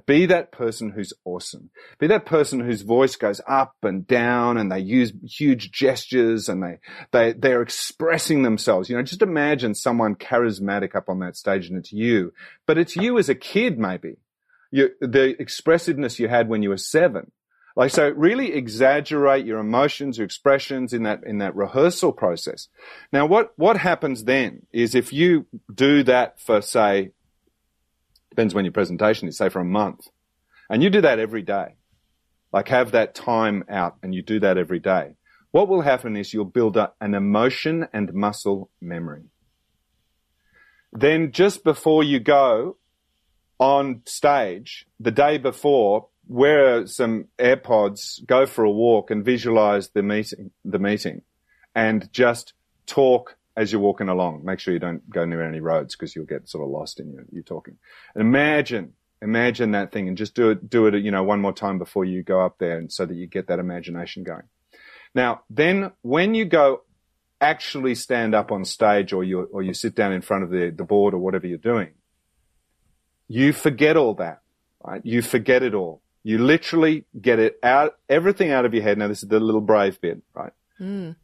Be 0.06 0.28
that 0.28 0.52
person 0.52 0.92
who's 0.92 1.14
awesome. 1.26 1.72
Be 1.98 2.08
that 2.08 2.26
person 2.26 2.60
whose 2.60 2.84
voice 2.84 3.16
goes 3.16 3.42
up 3.48 3.76
and 3.82 4.06
down 4.06 4.58
and 4.58 4.72
they 4.72 4.80
use 4.80 5.12
huge 5.24 5.72
gestures 5.72 6.48
and 6.48 6.62
they, 6.62 6.78
they, 7.12 7.34
they're 7.34 7.64
expressing 7.64 8.44
themselves. 8.44 8.90
You 8.90 8.98
know, 8.98 9.04
just 9.04 9.24
imagine 9.24 9.74
someone 9.74 10.16
charismatic 10.16 10.96
up 10.96 11.10
on 11.10 11.20
that 11.20 11.36
stage 11.36 11.68
and 11.68 11.78
it's 11.78 11.92
you, 11.92 12.34
but 12.68 12.78
it's 12.78 12.96
you 12.96 13.18
as 13.18 13.30
a 13.30 13.36
kid, 13.36 13.80
maybe. 13.80 14.18
You, 14.72 14.92
the 15.02 15.36
expressiveness 15.42 16.20
you 16.20 16.28
had 16.28 16.50
when 16.50 16.62
you 16.62 16.70
were 16.70 16.78
seven. 16.78 17.32
Like, 17.76 17.92
so 17.92 18.10
really 18.10 18.54
exaggerate 18.54 19.46
your 19.46 19.60
emotions, 19.60 20.18
your 20.18 20.26
expressions 20.26 20.94
in 20.94 21.04
that, 21.04 21.24
in 21.26 21.40
that 21.40 21.56
rehearsal 21.56 22.12
process. 22.12 22.68
Now, 23.12 23.26
what, 23.26 23.54
what 23.56 23.78
happens 23.78 24.26
then 24.26 24.68
is 24.72 24.94
if 24.94 25.14
you 25.14 25.48
do 25.74 26.04
that 26.04 26.40
for, 26.40 26.62
say, 26.62 27.12
depends 28.30 28.54
when 28.54 28.66
your 28.66 28.72
presentation 28.72 29.28
is, 29.28 29.38
say 29.38 29.50
for 29.50 29.60
a 29.60 29.66
month, 29.66 30.08
and 30.70 30.84
you 30.84 30.90
do 30.90 31.02
that 31.02 31.20
every 31.20 31.42
day, 31.42 31.76
like 32.52 32.68
have 32.70 32.92
that 32.92 33.16
time 33.16 33.64
out 33.70 33.98
and 34.04 34.14
you 34.14 34.22
do 34.22 34.40
that 34.40 34.58
every 34.58 34.80
day, 34.80 35.16
what 35.52 35.68
will 35.68 35.82
happen 35.82 36.16
is 36.16 36.34
you'll 36.34 36.46
build 36.46 36.78
up 36.78 36.96
an 37.02 37.14
emotion 37.14 37.88
and 37.92 38.14
muscle 38.14 38.70
memory. 38.82 39.24
Then 40.92 41.32
just 41.32 41.64
before 41.64 42.04
you 42.04 42.20
go 42.20 42.78
on 43.60 44.02
stage, 44.06 44.86
the 45.00 45.12
day 45.12 45.38
before, 45.38 46.08
wear 46.28 46.86
some 46.86 47.26
AirPods, 47.40 48.26
go 48.26 48.46
for 48.46 48.64
a 48.64 48.72
walk 48.72 49.10
and 49.10 49.26
visualize 49.26 49.90
the 49.90 50.04
meeting, 50.04 50.52
the 50.64 50.80
meeting 50.80 51.24
and 51.76 52.12
just 52.12 52.54
talk 52.86 53.38
as 53.60 53.74
you're 53.74 53.82
walking 53.82 54.08
along. 54.08 54.46
Make 54.46 54.60
sure 54.60 54.74
you 54.74 54.80
don't 54.80 55.08
go 55.10 55.26
near 55.26 55.44
any 55.44 55.60
roads 55.60 55.94
because 55.94 56.16
you'll 56.16 56.26
get 56.26 56.48
sort 56.48 56.64
of 56.64 56.70
lost 56.70 57.02
in 57.02 57.12
your, 57.12 57.26
your 57.30 57.44
talking. 57.44 57.78
And 58.16 58.22
imagine, 58.22 58.94
imagine 59.22 59.72
that 59.72 59.92
thing 59.92 60.08
and 60.08 60.16
just 60.16 60.34
do 60.34 60.52
it, 60.52 60.70
do 60.70 60.88
it, 60.88 60.96
you 61.04 61.12
know, 61.12 61.24
one 61.24 61.42
more 61.42 61.52
time 61.52 61.78
before 61.78 62.06
you 62.06 62.24
go 62.24 62.40
up 62.40 62.58
there 62.58 62.78
and 62.78 62.90
so 62.90 63.06
that 63.06 63.16
you 63.16 63.28
get 63.28 63.48
that 63.48 63.60
imagination 63.60 64.24
going. 64.24 64.44
Now, 65.14 65.42
then 65.50 65.92
when 66.04 66.36
you 66.36 66.46
go 66.46 66.84
actually 67.42 67.96
stand 67.96 68.34
up 68.34 68.50
on 68.50 68.64
stage 68.64 69.12
or 69.12 69.26
you, 69.26 69.42
or 69.42 69.62
you 69.62 69.74
sit 69.74 69.94
down 69.94 70.14
in 70.14 70.22
front 70.22 70.46
of 70.46 70.52
the, 70.52 70.70
the 70.70 70.86
board 70.86 71.14
or 71.14 71.18
whatever 71.18 71.46
you're 71.46 71.58
doing, 71.58 71.90
you 73.28 73.52
forget 73.52 73.98
all 73.98 74.14
that, 74.14 74.40
right? 74.82 75.02
You 75.04 75.22
forget 75.22 75.64
it 75.64 75.74
all. 75.74 76.02
You 76.24 76.38
literally 76.38 77.04
get 77.20 77.40
it 77.40 77.60
out, 77.62 77.98
everything 78.08 78.52
out 78.52 78.64
of 78.64 78.74
your 78.74 78.84
head. 78.84 78.98
Now, 78.98 79.10
this 79.10 79.22
is 79.22 79.28
the 79.28 79.42
little 79.42 79.60
brave 79.62 80.00
bit, 80.00 80.22
right? 80.34 80.54
Mm. 80.80 81.18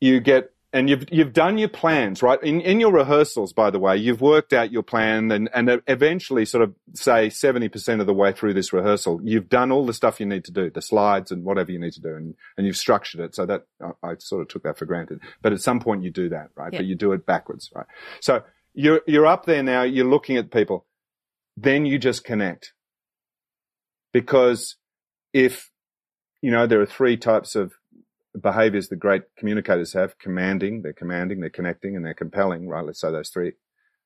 You 0.00 0.20
get, 0.20 0.52
and 0.72 0.88
you've, 0.88 1.04
you've 1.12 1.34
done 1.34 1.58
your 1.58 1.68
plans, 1.68 2.22
right? 2.22 2.42
In, 2.42 2.62
in 2.62 2.80
your 2.80 2.92
rehearsals, 2.92 3.52
by 3.52 3.70
the 3.70 3.78
way, 3.78 3.96
you've 3.98 4.22
worked 4.22 4.54
out 4.54 4.72
your 4.72 4.82
plan 4.82 5.30
and, 5.30 5.50
and 5.52 5.82
eventually 5.86 6.46
sort 6.46 6.64
of 6.64 6.74
say 6.94 7.28
70% 7.28 8.00
of 8.00 8.06
the 8.06 8.14
way 8.14 8.32
through 8.32 8.54
this 8.54 8.72
rehearsal, 8.72 9.20
you've 9.22 9.50
done 9.50 9.70
all 9.70 9.84
the 9.84 9.92
stuff 9.92 10.18
you 10.18 10.24
need 10.24 10.44
to 10.46 10.52
do, 10.52 10.70
the 10.70 10.80
slides 10.80 11.30
and 11.30 11.44
whatever 11.44 11.70
you 11.70 11.78
need 11.78 11.92
to 11.92 12.00
do. 12.00 12.14
And, 12.14 12.34
and 12.56 12.66
you've 12.66 12.78
structured 12.78 13.20
it. 13.20 13.34
So 13.34 13.44
that 13.44 13.66
I, 13.82 13.90
I 14.02 14.14
sort 14.18 14.40
of 14.40 14.48
took 14.48 14.62
that 14.62 14.78
for 14.78 14.86
granted. 14.86 15.20
But 15.42 15.52
at 15.52 15.60
some 15.60 15.78
point 15.78 16.04
you 16.04 16.10
do 16.10 16.30
that, 16.30 16.48
right? 16.56 16.72
Yeah. 16.72 16.78
But 16.78 16.86
you 16.86 16.94
do 16.94 17.12
it 17.12 17.26
backwards, 17.26 17.70
right? 17.74 17.86
So 18.20 18.42
you're, 18.72 19.02
you're 19.06 19.26
up 19.26 19.44
there 19.44 19.62
now, 19.62 19.82
you're 19.82 20.08
looking 20.08 20.38
at 20.38 20.50
people. 20.50 20.86
Then 21.58 21.84
you 21.84 21.98
just 21.98 22.24
connect. 22.24 22.72
Because 24.14 24.76
if, 25.34 25.70
you 26.40 26.50
know, 26.50 26.66
there 26.66 26.80
are 26.80 26.86
three 26.86 27.18
types 27.18 27.56
of 27.56 27.72
behaviors 28.40 28.88
the 28.88 28.96
great 28.96 29.22
communicators 29.36 29.92
have 29.92 30.18
commanding, 30.18 30.82
they're 30.82 30.92
commanding, 30.92 31.40
they're 31.40 31.50
connecting, 31.50 31.96
and 31.96 32.04
they're 32.04 32.14
compelling, 32.14 32.68
right? 32.68 32.84
Let's 32.84 33.00
say 33.00 33.10
those 33.10 33.30
three. 33.30 33.52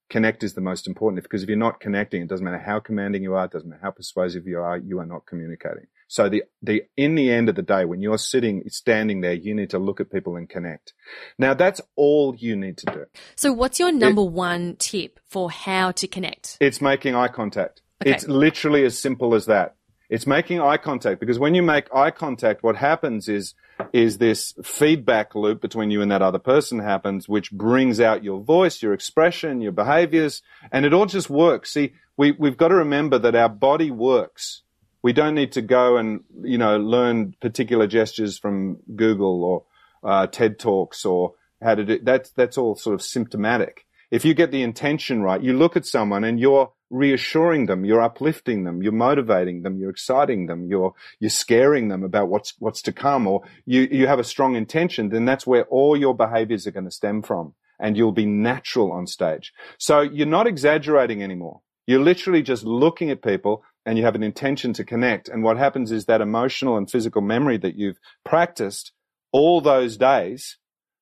Connect 0.09 0.45
is 0.45 0.55
the 0.55 0.61
most 0.61 0.87
important 0.87 1.21
because 1.25 1.43
if 1.43 1.49
you're 1.49 1.59
not 1.59 1.81
connecting, 1.81 2.23
it 2.23 2.29
doesn't 2.29 2.45
matter 2.45 2.59
how 2.59 2.79
commanding 2.79 3.25
you 3.25 3.35
are, 3.35 3.47
it 3.47 3.51
doesn't 3.51 3.69
matter 3.69 3.83
how 3.83 3.91
persuasive 3.91 4.47
you 4.47 4.61
are, 4.61 4.79
you 4.79 5.01
are 5.01 5.07
not 5.07 5.27
communicating. 5.27 5.87
So 6.07 6.29
the, 6.29 6.45
the, 6.63 6.85
in 6.97 7.17
the 7.17 7.33
end 7.33 7.49
of 7.49 7.57
the 7.57 7.63
day, 7.63 7.85
when 7.85 8.01
you're 8.01 8.19
sitting, 8.19 8.63
standing 8.69 9.21
there, 9.21 9.33
you 9.33 9.53
need 9.53 9.71
to 9.71 9.81
look 9.81 10.01
at 10.01 10.13
people 10.13 10.37
and 10.37 10.49
connect. 10.49 10.93
Now 11.39 11.55
that's 11.55 11.81
all 11.97 12.37
you 12.39 12.55
need 12.55 12.79
to 12.79 12.87
do. 12.87 13.07
So, 13.35 13.53
what's 13.53 13.81
your 13.81 13.91
number 13.91 14.23
one 14.23 14.77
tip 14.77 15.19
for 15.29 15.51
how 15.51 15.91
to 15.93 16.07
connect? 16.07 16.57
It's 16.61 16.81
making 16.81 17.17
eye 17.17 17.27
contact. 17.27 17.83
Okay. 18.03 18.13
It's 18.13 18.29
literally 18.29 18.85
as 18.85 18.97
simple 18.97 19.35
as 19.35 19.47
that. 19.47 19.75
It's 20.09 20.27
making 20.27 20.61
eye 20.61 20.77
contact 20.77 21.19
because 21.19 21.39
when 21.39 21.55
you 21.55 21.63
make 21.63 21.93
eye 21.93 22.13
contact, 22.13 22.63
what 22.63 22.77
happens 22.77 23.29
is, 23.29 23.55
is 23.93 24.19
this 24.19 24.55
feedback 24.63 25.35
loop 25.35 25.61
between 25.61 25.91
you 25.91 26.03
and 26.03 26.11
that 26.11 26.23
other 26.23 26.39
person 26.39 26.79
happens, 26.79 27.29
which 27.29 27.53
brings 27.53 28.01
out 28.01 28.25
your 28.25 28.41
voice, 28.41 28.83
your 28.83 28.93
expression, 28.93 29.61
your 29.61 29.73
behaviors, 29.73 30.43
and 30.73 30.85
it 30.85 30.93
all 30.93 31.07
just 31.07 31.31
works. 31.31 31.73
See, 31.73 31.93
we, 32.17 32.33
we've 32.33 32.57
got 32.57 32.69
to 32.69 32.77
remember 32.77 33.19
that 33.19 33.35
our 33.35 33.49
body 33.49 33.91
works. 33.91 34.63
We 35.03 35.13
don't 35.13 35.35
need 35.35 35.53
to 35.53 35.63
go 35.63 35.97
and, 35.97 36.25
you 36.43 36.59
know, 36.59 36.79
learn 36.79 37.35
particular 37.41 37.87
gestures 37.87 38.39
from 38.39 38.79
Google 38.95 39.45
or 39.45 39.65
uh, 40.03 40.27
TED 40.27 40.59
Talks 40.59 41.05
or 41.05 41.35
how 41.63 41.75
to 41.75 41.85
do 41.85 41.99
that's 42.03 42.31
that's 42.31 42.59
all 42.59 42.77
sort 42.77 42.95
of 42.95 43.03
symptomatic. 43.03 43.87
If 44.11 44.25
you 44.25 44.35
get 44.35 44.51
the 44.51 44.63
intention 44.63 45.23
right, 45.23 45.43
you 45.43 45.57
look 45.57 45.77
at 45.77 45.87
someone 45.87 46.25
and 46.25 46.39
your 46.39 46.73
reassuring 46.91 47.67
them, 47.67 47.85
you're 47.85 48.03
uplifting 48.03 48.65
them, 48.65 48.83
you're 48.83 48.93
motivating 48.93 49.63
them, 49.63 49.79
you're 49.79 49.91
exciting 49.91 50.47
them, 50.47 50.67
you're, 50.67 50.95
you're 51.19 51.31
scaring 51.31 51.89
them 51.89 52.03
about 52.03 52.29
what's, 52.29 52.55
what's 52.59 52.83
to 52.83 52.93
come, 52.93 53.27
or 53.27 53.43
you, 53.65 53.83
you 53.91 54.07
have 54.07 54.19
a 54.19 54.25
strong 54.25 54.55
intention, 54.55 55.09
then 55.09 55.25
that's 55.25 55.47
where 55.47 55.65
all 55.65 55.97
your 55.97 56.15
behaviors 56.15 56.67
are 56.67 56.71
going 56.73 56.85
to 56.85 56.91
stem 56.91 57.23
from. 57.23 57.55
And 57.79 57.97
you'll 57.97 58.13
be 58.13 58.25
natural 58.25 58.91
on 58.91 59.07
stage. 59.07 59.53
So 59.79 60.01
you're 60.01 60.27
not 60.27 60.47
exaggerating 60.47 61.23
anymore. 61.23 61.61
You're 61.87 62.01
literally 62.01 62.43
just 62.43 62.65
looking 62.65 63.11
at 63.11 63.21
people 63.21 63.63
and 63.85 63.99
you 63.99 64.05
have 64.05 64.15
an 64.15 64.23
intention 64.23 64.73
to 64.75 64.85
connect. 64.85 65.29
And 65.29 65.45
what 65.45 65.59
happens 65.59 65.93
is 65.93 66.07
that 66.07 66.21
emotional 66.21 66.77
and 66.77 66.91
physical 66.91 67.21
memory 67.21 67.59
that 67.59 67.77
you've 67.77 67.99
practiced 68.25 68.93
all 69.31 69.61
those 69.61 69.97
days 69.97 70.57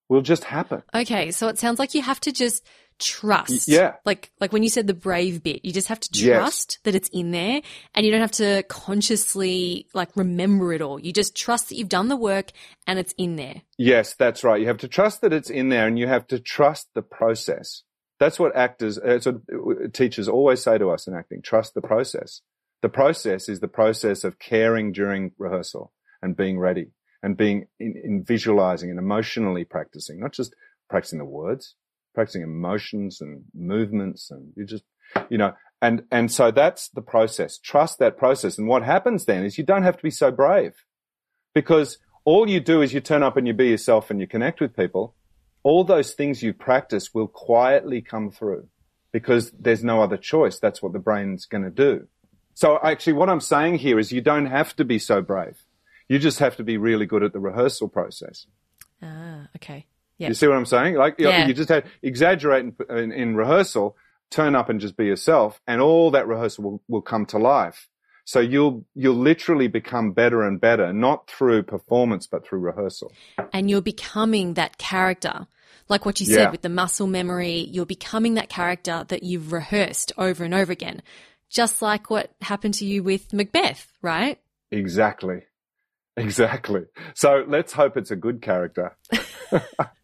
will 0.08 0.20
just 0.20 0.44
happen. 0.44 0.82
Okay, 0.94 1.30
so 1.30 1.48
it 1.48 1.58
sounds 1.58 1.78
like 1.78 1.94
you 1.94 2.02
have 2.02 2.20
to 2.20 2.32
just 2.32 2.66
trust. 2.98 3.68
Yeah. 3.68 3.94
Like 4.04 4.30
like 4.40 4.52
when 4.52 4.62
you 4.62 4.68
said 4.68 4.86
the 4.86 4.94
brave 4.94 5.42
bit, 5.42 5.64
you 5.64 5.72
just 5.72 5.88
have 5.88 6.00
to 6.00 6.08
Yes. 6.12 6.38
trust 6.38 6.78
that 6.84 6.94
it's 6.94 7.08
in 7.10 7.30
there 7.30 7.60
and 7.94 8.04
you 8.06 8.12
don't 8.12 8.20
have 8.20 8.30
to 8.32 8.62
consciously 8.68 9.88
like 9.94 10.16
remember 10.16 10.72
it 10.72 10.80
all. 10.80 11.00
You 11.00 11.12
just 11.12 11.36
trust 11.36 11.68
that 11.68 11.76
you've 11.76 11.88
done 11.88 12.08
the 12.08 12.16
work 12.16 12.50
and 12.86 12.98
it's 12.98 13.14
in 13.18 13.36
there. 13.36 13.62
Yes, 13.78 14.14
that's 14.14 14.44
right. 14.44 14.60
You 14.60 14.66
have 14.68 14.78
to 14.78 14.88
trust 14.88 15.20
that 15.20 15.32
it's 15.32 15.50
in 15.50 15.68
there 15.68 15.86
and 15.86 15.98
you 15.98 16.06
have 16.06 16.26
to 16.28 16.38
trust 16.38 16.88
the 16.94 17.02
process. 17.02 17.82
That's 18.20 18.38
what 18.38 18.54
actors, 18.56 18.98
uh, 18.98 19.02
that's 19.04 19.26
what 19.26 19.36
uh, 19.52 19.88
teachers 19.92 20.28
always 20.28 20.62
say 20.62 20.78
to 20.78 20.90
us 20.90 21.06
in 21.06 21.14
acting. 21.14 21.42
Trust 21.42 21.74
the 21.74 21.82
process. 21.82 22.40
The 22.82 22.88
process 22.88 23.48
is 23.48 23.60
the 23.60 23.68
process 23.68 24.24
of 24.24 24.38
caring 24.38 24.92
during 24.92 25.32
rehearsal 25.38 25.92
and 26.22 26.36
being 26.36 26.58
ready 26.58 26.92
and 27.22 27.36
being 27.36 27.66
in, 27.80 27.94
in 28.02 28.24
visualizing 28.24 28.90
and 28.90 28.98
emotionally 28.98 29.64
practicing, 29.64 30.20
not 30.20 30.32
just 30.32 30.54
practicing 30.88 31.18
the 31.18 31.24
words, 31.24 31.74
practicing 32.14 32.42
emotions 32.42 33.20
and 33.20 33.44
movements 33.54 34.30
and 34.30 34.52
you 34.56 34.64
just, 34.64 34.84
you 35.28 35.38
know, 35.38 35.52
and, 35.82 36.04
and 36.10 36.30
so 36.30 36.50
that's 36.50 36.88
the 36.88 37.02
process. 37.02 37.58
Trust 37.58 37.98
that 37.98 38.16
process. 38.16 38.56
And 38.56 38.68
what 38.68 38.82
happens 38.82 39.26
then 39.26 39.44
is 39.44 39.58
you 39.58 39.64
don't 39.64 39.82
have 39.82 39.96
to 39.96 40.02
be 40.02 40.10
so 40.10 40.30
brave 40.30 40.72
because 41.54 41.98
all 42.24 42.48
you 42.48 42.60
do 42.60 42.80
is 42.80 42.94
you 42.94 43.00
turn 43.00 43.22
up 43.22 43.36
and 43.36 43.46
you 43.46 43.52
be 43.52 43.68
yourself 43.68 44.10
and 44.10 44.20
you 44.20 44.26
connect 44.26 44.60
with 44.60 44.76
people. 44.76 45.14
All 45.62 45.84
those 45.84 46.12
things 46.14 46.42
you 46.42 46.54
practice 46.54 47.12
will 47.12 47.28
quietly 47.28 48.00
come 48.00 48.30
through 48.30 48.68
because 49.12 49.50
there's 49.52 49.84
no 49.84 50.02
other 50.02 50.16
choice. 50.16 50.58
That's 50.58 50.82
what 50.82 50.92
the 50.92 50.98
brain's 50.98 51.44
going 51.46 51.64
to 51.64 51.70
do. 51.70 52.08
So 52.54 52.78
actually 52.82 53.14
what 53.14 53.28
I'm 53.28 53.40
saying 53.40 53.78
here 53.78 53.98
is 53.98 54.12
you 54.12 54.20
don't 54.20 54.46
have 54.46 54.74
to 54.76 54.84
be 54.84 54.98
so 54.98 55.20
brave. 55.20 55.64
You 56.08 56.18
just 56.18 56.38
have 56.38 56.56
to 56.56 56.64
be 56.64 56.76
really 56.76 57.06
good 57.06 57.22
at 57.22 57.32
the 57.32 57.40
rehearsal 57.40 57.88
process. 57.88 58.46
Ah, 59.02 59.48
okay. 59.56 59.86
Yeah. 60.18 60.28
You 60.28 60.34
see 60.34 60.46
what 60.46 60.56
I'm 60.56 60.66
saying? 60.66 60.94
Like 60.94 61.16
you, 61.18 61.28
Yeah. 61.28 61.46
you 61.46 61.54
just 61.54 61.68
have 61.70 61.84
exaggerate 62.02 62.64
in, 62.88 62.96
in, 62.96 63.12
in 63.12 63.36
rehearsal, 63.36 63.96
turn 64.30 64.54
up 64.54 64.68
and 64.68 64.80
just 64.80 64.96
be 64.96 65.06
yourself, 65.06 65.60
and 65.66 65.80
all 65.80 66.10
that 66.12 66.26
rehearsal 66.28 66.64
will, 66.64 66.82
will 66.88 67.02
come 67.02 67.26
to 67.26 67.38
life. 67.38 67.88
So 68.26 68.40
you'll 68.40 68.86
you'll 68.94 69.16
literally 69.16 69.68
become 69.68 70.12
better 70.12 70.42
and 70.42 70.58
better, 70.60 70.92
not 70.92 71.28
through 71.30 71.64
performance, 71.64 72.26
but 72.26 72.46
through 72.46 72.60
rehearsal. 72.60 73.12
and 73.52 73.68
you're 73.68 73.82
becoming 73.82 74.54
that 74.54 74.78
character. 74.78 75.46
Like 75.90 76.06
what 76.06 76.18
you 76.20 76.26
Yeah. 76.26 76.36
said 76.44 76.52
with 76.52 76.62
the 76.62 76.70
muscle 76.70 77.06
memory, 77.06 77.68
you're 77.70 77.84
becoming 77.84 78.34
that 78.34 78.48
character 78.48 79.04
that 79.08 79.22
you've 79.24 79.52
rehearsed 79.52 80.12
over 80.16 80.42
and 80.42 80.54
over 80.54 80.72
again. 80.72 81.02
Just 81.50 81.82
like 81.82 82.08
what 82.08 82.30
happened 82.40 82.74
to 82.74 82.86
you 82.86 83.02
with 83.02 83.32
Macbeth, 83.34 83.92
right? 84.00 84.40
Exactly. 84.70 85.42
Exactly. 86.16 86.84
So 87.14 87.44
let's 87.46 87.72
hope 87.74 87.96
it's 87.98 88.10
a 88.12 88.16
good 88.16 88.40
character. 88.40 88.96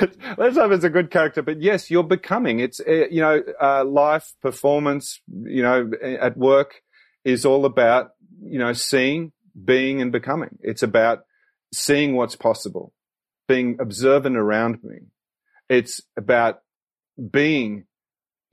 let's 0.38 0.56
hope 0.56 0.72
it's 0.72 0.84
a 0.84 0.90
good 0.90 1.10
character. 1.10 1.42
But 1.42 1.60
yes, 1.60 1.90
you're 1.90 2.02
becoming. 2.02 2.60
It's 2.60 2.80
uh, 2.80 3.08
you 3.10 3.20
know, 3.20 3.42
uh, 3.60 3.84
life, 3.84 4.34
performance. 4.42 5.20
You 5.28 5.62
know, 5.62 5.90
at 6.02 6.36
work 6.36 6.82
is 7.24 7.44
all 7.44 7.64
about 7.64 8.10
you 8.42 8.58
know 8.58 8.72
seeing, 8.72 9.32
being, 9.64 10.00
and 10.00 10.12
becoming. 10.12 10.58
It's 10.60 10.82
about 10.82 11.24
seeing 11.72 12.14
what's 12.14 12.36
possible, 12.36 12.92
being 13.48 13.78
observant 13.80 14.36
around 14.36 14.82
me. 14.82 14.98
It's 15.68 16.00
about 16.16 16.60
being 17.30 17.84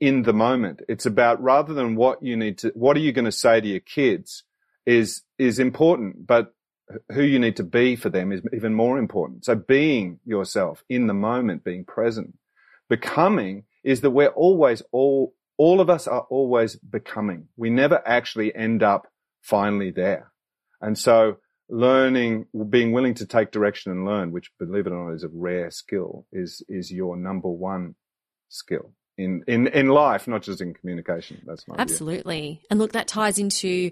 in 0.00 0.22
the 0.22 0.32
moment. 0.32 0.82
It's 0.88 1.06
about 1.06 1.42
rather 1.42 1.74
than 1.74 1.96
what 1.96 2.22
you 2.22 2.36
need 2.36 2.58
to, 2.58 2.72
what 2.74 2.96
are 2.96 3.00
you 3.00 3.12
going 3.12 3.24
to 3.24 3.32
say 3.32 3.60
to 3.60 3.66
your 3.66 3.80
kids 3.80 4.44
is, 4.86 5.22
is 5.38 5.58
important, 5.58 6.26
but 6.26 6.53
who 7.12 7.22
you 7.22 7.38
need 7.38 7.56
to 7.56 7.64
be 7.64 7.96
for 7.96 8.10
them 8.10 8.32
is 8.32 8.42
even 8.52 8.74
more 8.74 8.98
important. 8.98 9.44
So 9.44 9.54
being 9.54 10.20
yourself 10.24 10.84
in 10.88 11.06
the 11.06 11.14
moment, 11.14 11.64
being 11.64 11.84
present, 11.84 12.36
becoming 12.88 13.64
is 13.82 14.00
that 14.02 14.10
we're 14.10 14.28
always 14.28 14.82
all, 14.92 15.34
all 15.56 15.80
of 15.80 15.88
us 15.88 16.06
are 16.06 16.26
always 16.30 16.76
becoming. 16.76 17.48
We 17.56 17.70
never 17.70 18.02
actually 18.06 18.54
end 18.54 18.82
up 18.82 19.06
finally 19.40 19.90
there. 19.90 20.30
And 20.80 20.98
so 20.98 21.38
learning, 21.68 22.46
being 22.68 22.92
willing 22.92 23.14
to 23.14 23.26
take 23.26 23.50
direction 23.50 23.92
and 23.92 24.04
learn, 24.04 24.32
which 24.32 24.50
believe 24.58 24.86
it 24.86 24.92
or 24.92 25.08
not 25.08 25.14
is 25.14 25.24
a 25.24 25.28
rare 25.32 25.70
skill, 25.70 26.26
is, 26.32 26.62
is 26.68 26.92
your 26.92 27.16
number 27.16 27.48
one 27.48 27.94
skill 28.48 28.92
in, 29.16 29.42
in, 29.46 29.68
in 29.68 29.88
life, 29.88 30.28
not 30.28 30.42
just 30.42 30.60
in 30.60 30.74
communication. 30.74 31.40
That's 31.46 31.66
my. 31.66 31.76
Absolutely. 31.78 32.60
And 32.70 32.78
look, 32.78 32.92
that 32.92 33.08
ties 33.08 33.38
into, 33.38 33.90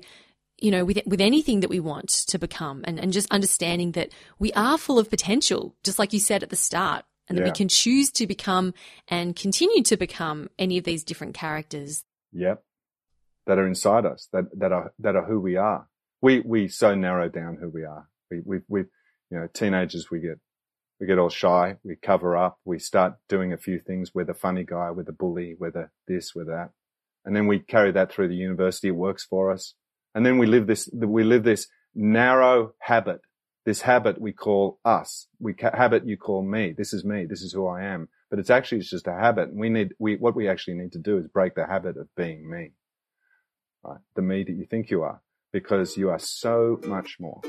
you 0.62 0.70
know, 0.70 0.84
with, 0.84 1.00
with 1.06 1.20
anything 1.20 1.60
that 1.60 1.70
we 1.70 1.80
want 1.80 2.08
to 2.28 2.38
become 2.38 2.82
and, 2.84 2.98
and 2.98 3.12
just 3.12 3.30
understanding 3.30 3.92
that 3.92 4.10
we 4.38 4.52
are 4.52 4.78
full 4.78 4.98
of 4.98 5.10
potential, 5.10 5.74
just 5.82 5.98
like 5.98 6.12
you 6.12 6.20
said 6.20 6.42
at 6.42 6.50
the 6.50 6.56
start, 6.56 7.04
and 7.28 7.38
that 7.38 7.44
we 7.44 7.52
can 7.52 7.68
choose 7.68 8.10
to 8.10 8.26
become 8.26 8.74
and 9.08 9.34
continue 9.34 9.82
to 9.84 9.96
become 9.96 10.50
any 10.58 10.76
of 10.76 10.84
these 10.84 11.04
different 11.04 11.34
characters. 11.34 12.04
Yep. 12.32 12.62
That 13.46 13.58
are 13.58 13.66
inside 13.66 14.06
us, 14.06 14.28
that, 14.32 14.44
that 14.58 14.72
are, 14.72 14.92
that 14.98 15.16
are 15.16 15.24
who 15.24 15.40
we 15.40 15.56
are. 15.56 15.88
We, 16.20 16.40
we 16.40 16.68
so 16.68 16.94
narrow 16.94 17.28
down 17.28 17.56
who 17.60 17.68
we 17.68 17.84
are. 17.84 18.08
We, 18.30 18.40
we, 18.44 18.58
we, 18.68 18.80
you 19.30 19.38
know, 19.38 19.48
teenagers, 19.52 20.10
we 20.10 20.20
get, 20.20 20.38
we 21.00 21.06
get 21.06 21.18
all 21.18 21.30
shy. 21.30 21.76
We 21.82 21.96
cover 21.96 22.36
up. 22.36 22.58
We 22.64 22.78
start 22.78 23.14
doing 23.28 23.52
a 23.52 23.56
few 23.56 23.80
things. 23.80 24.12
We're 24.14 24.24
the 24.24 24.34
funny 24.34 24.64
guy. 24.64 24.90
We're 24.90 25.02
the 25.02 25.12
bully. 25.12 25.56
We're 25.58 25.72
the 25.72 25.90
this, 26.06 26.34
we're 26.34 26.44
that. 26.44 26.70
And 27.24 27.34
then 27.34 27.46
we 27.46 27.58
carry 27.58 27.92
that 27.92 28.12
through 28.12 28.28
the 28.28 28.36
university. 28.36 28.88
It 28.88 28.92
works 28.92 29.24
for 29.24 29.50
us. 29.50 29.74
And 30.14 30.24
then 30.26 30.38
we 30.38 30.46
live 30.46 30.66
this, 30.66 30.88
we 30.92 31.24
live 31.24 31.44
this 31.44 31.68
narrow 31.94 32.74
habit, 32.78 33.20
this 33.64 33.80
habit 33.80 34.20
we 34.20 34.32
call 34.32 34.78
us. 34.84 35.26
We 35.38 35.54
ca- 35.54 35.76
habit 35.76 36.06
you 36.06 36.16
call 36.16 36.42
me. 36.42 36.74
This 36.76 36.92
is 36.92 37.04
me. 37.04 37.24
This 37.24 37.42
is 37.42 37.52
who 37.52 37.66
I 37.66 37.82
am. 37.84 38.08
But 38.30 38.38
it's 38.38 38.50
actually, 38.50 38.78
it's 38.78 38.90
just 38.90 39.06
a 39.06 39.14
habit. 39.14 39.50
And 39.50 39.58
we 39.58 39.68
need, 39.68 39.94
we, 39.98 40.16
what 40.16 40.36
we 40.36 40.48
actually 40.48 40.74
need 40.74 40.92
to 40.92 40.98
do 40.98 41.18
is 41.18 41.26
break 41.28 41.54
the 41.54 41.66
habit 41.66 41.96
of 41.96 42.08
being 42.16 42.48
me. 42.48 42.72
Right? 43.82 44.00
The 44.14 44.22
me 44.22 44.44
that 44.44 44.52
you 44.52 44.66
think 44.66 44.90
you 44.90 45.02
are 45.02 45.20
because 45.52 45.96
you 45.96 46.10
are 46.10 46.18
so 46.18 46.80
much 46.84 47.18
more. 47.18 47.40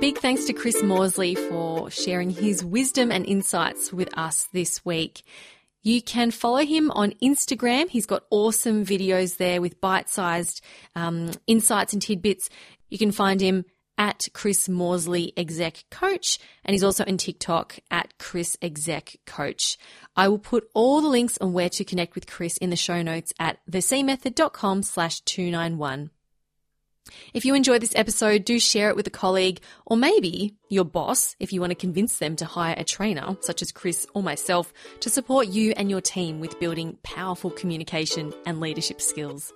Big 0.00 0.18
thanks 0.18 0.44
to 0.44 0.52
Chris 0.52 0.82
Morsley 0.82 1.34
for 1.48 1.90
sharing 1.90 2.28
his 2.28 2.62
wisdom 2.62 3.10
and 3.10 3.24
insights 3.24 3.90
with 3.90 4.16
us 4.18 4.48
this 4.52 4.84
week. 4.84 5.22
You 5.84 6.00
can 6.00 6.30
follow 6.30 6.64
him 6.64 6.90
on 6.92 7.12
Instagram. 7.22 7.90
He's 7.90 8.06
got 8.06 8.24
awesome 8.30 8.86
videos 8.86 9.36
there 9.36 9.60
with 9.60 9.82
bite 9.82 10.08
sized 10.08 10.62
um, 10.96 11.30
insights 11.46 11.92
and 11.92 12.00
tidbits. 12.00 12.48
You 12.88 12.96
can 12.96 13.12
find 13.12 13.38
him 13.38 13.66
at 13.98 14.26
Chris 14.32 14.66
Morsley 14.66 15.32
Exec 15.36 15.84
Coach, 15.90 16.38
and 16.64 16.72
he's 16.72 16.82
also 16.82 17.04
on 17.06 17.18
TikTok 17.18 17.78
at 17.90 18.14
Chris 18.18 18.56
Exec 18.62 19.18
Coach. 19.26 19.76
I 20.16 20.26
will 20.28 20.38
put 20.38 20.68
all 20.72 21.02
the 21.02 21.08
links 21.08 21.36
on 21.38 21.52
where 21.52 21.68
to 21.68 21.84
connect 21.84 22.14
with 22.14 22.26
Chris 22.26 22.56
in 22.56 22.70
the 22.70 22.76
show 22.76 23.02
notes 23.02 23.34
at 23.38 23.58
thecmethod.com 23.70 24.82
slash 24.82 25.20
291. 25.20 26.10
If 27.32 27.44
you 27.44 27.54
enjoyed 27.54 27.82
this 27.82 27.94
episode, 27.94 28.44
do 28.44 28.58
share 28.58 28.88
it 28.88 28.96
with 28.96 29.06
a 29.06 29.10
colleague 29.10 29.60
or 29.86 29.96
maybe 29.96 30.54
your 30.68 30.84
boss 30.84 31.36
if 31.38 31.52
you 31.52 31.60
want 31.60 31.70
to 31.70 31.76
convince 31.76 32.18
them 32.18 32.36
to 32.36 32.44
hire 32.44 32.74
a 32.76 32.84
trainer, 32.84 33.36
such 33.40 33.62
as 33.62 33.72
Chris 33.72 34.06
or 34.14 34.22
myself, 34.22 34.72
to 35.00 35.10
support 35.10 35.48
you 35.48 35.72
and 35.76 35.90
your 35.90 36.00
team 36.00 36.40
with 36.40 36.58
building 36.60 36.96
powerful 37.02 37.50
communication 37.50 38.32
and 38.46 38.60
leadership 38.60 39.00
skills. 39.00 39.52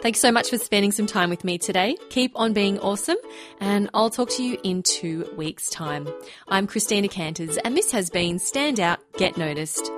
Thanks 0.00 0.20
so 0.20 0.30
much 0.30 0.50
for 0.50 0.58
spending 0.58 0.92
some 0.92 1.06
time 1.06 1.30
with 1.30 1.44
me 1.44 1.58
today. 1.58 1.96
Keep 2.10 2.32
on 2.34 2.52
being 2.52 2.78
awesome, 2.80 3.16
and 3.60 3.88
I'll 3.94 4.10
talk 4.10 4.30
to 4.30 4.42
you 4.42 4.58
in 4.62 4.82
two 4.82 5.30
weeks' 5.36 5.70
time. 5.70 6.08
I'm 6.48 6.66
Christina 6.66 7.08
Canters, 7.08 7.56
and 7.58 7.76
this 7.76 7.90
has 7.92 8.10
been 8.10 8.38
Stand 8.38 8.80
Out, 8.80 8.98
Get 9.16 9.36
Noticed. 9.38 9.90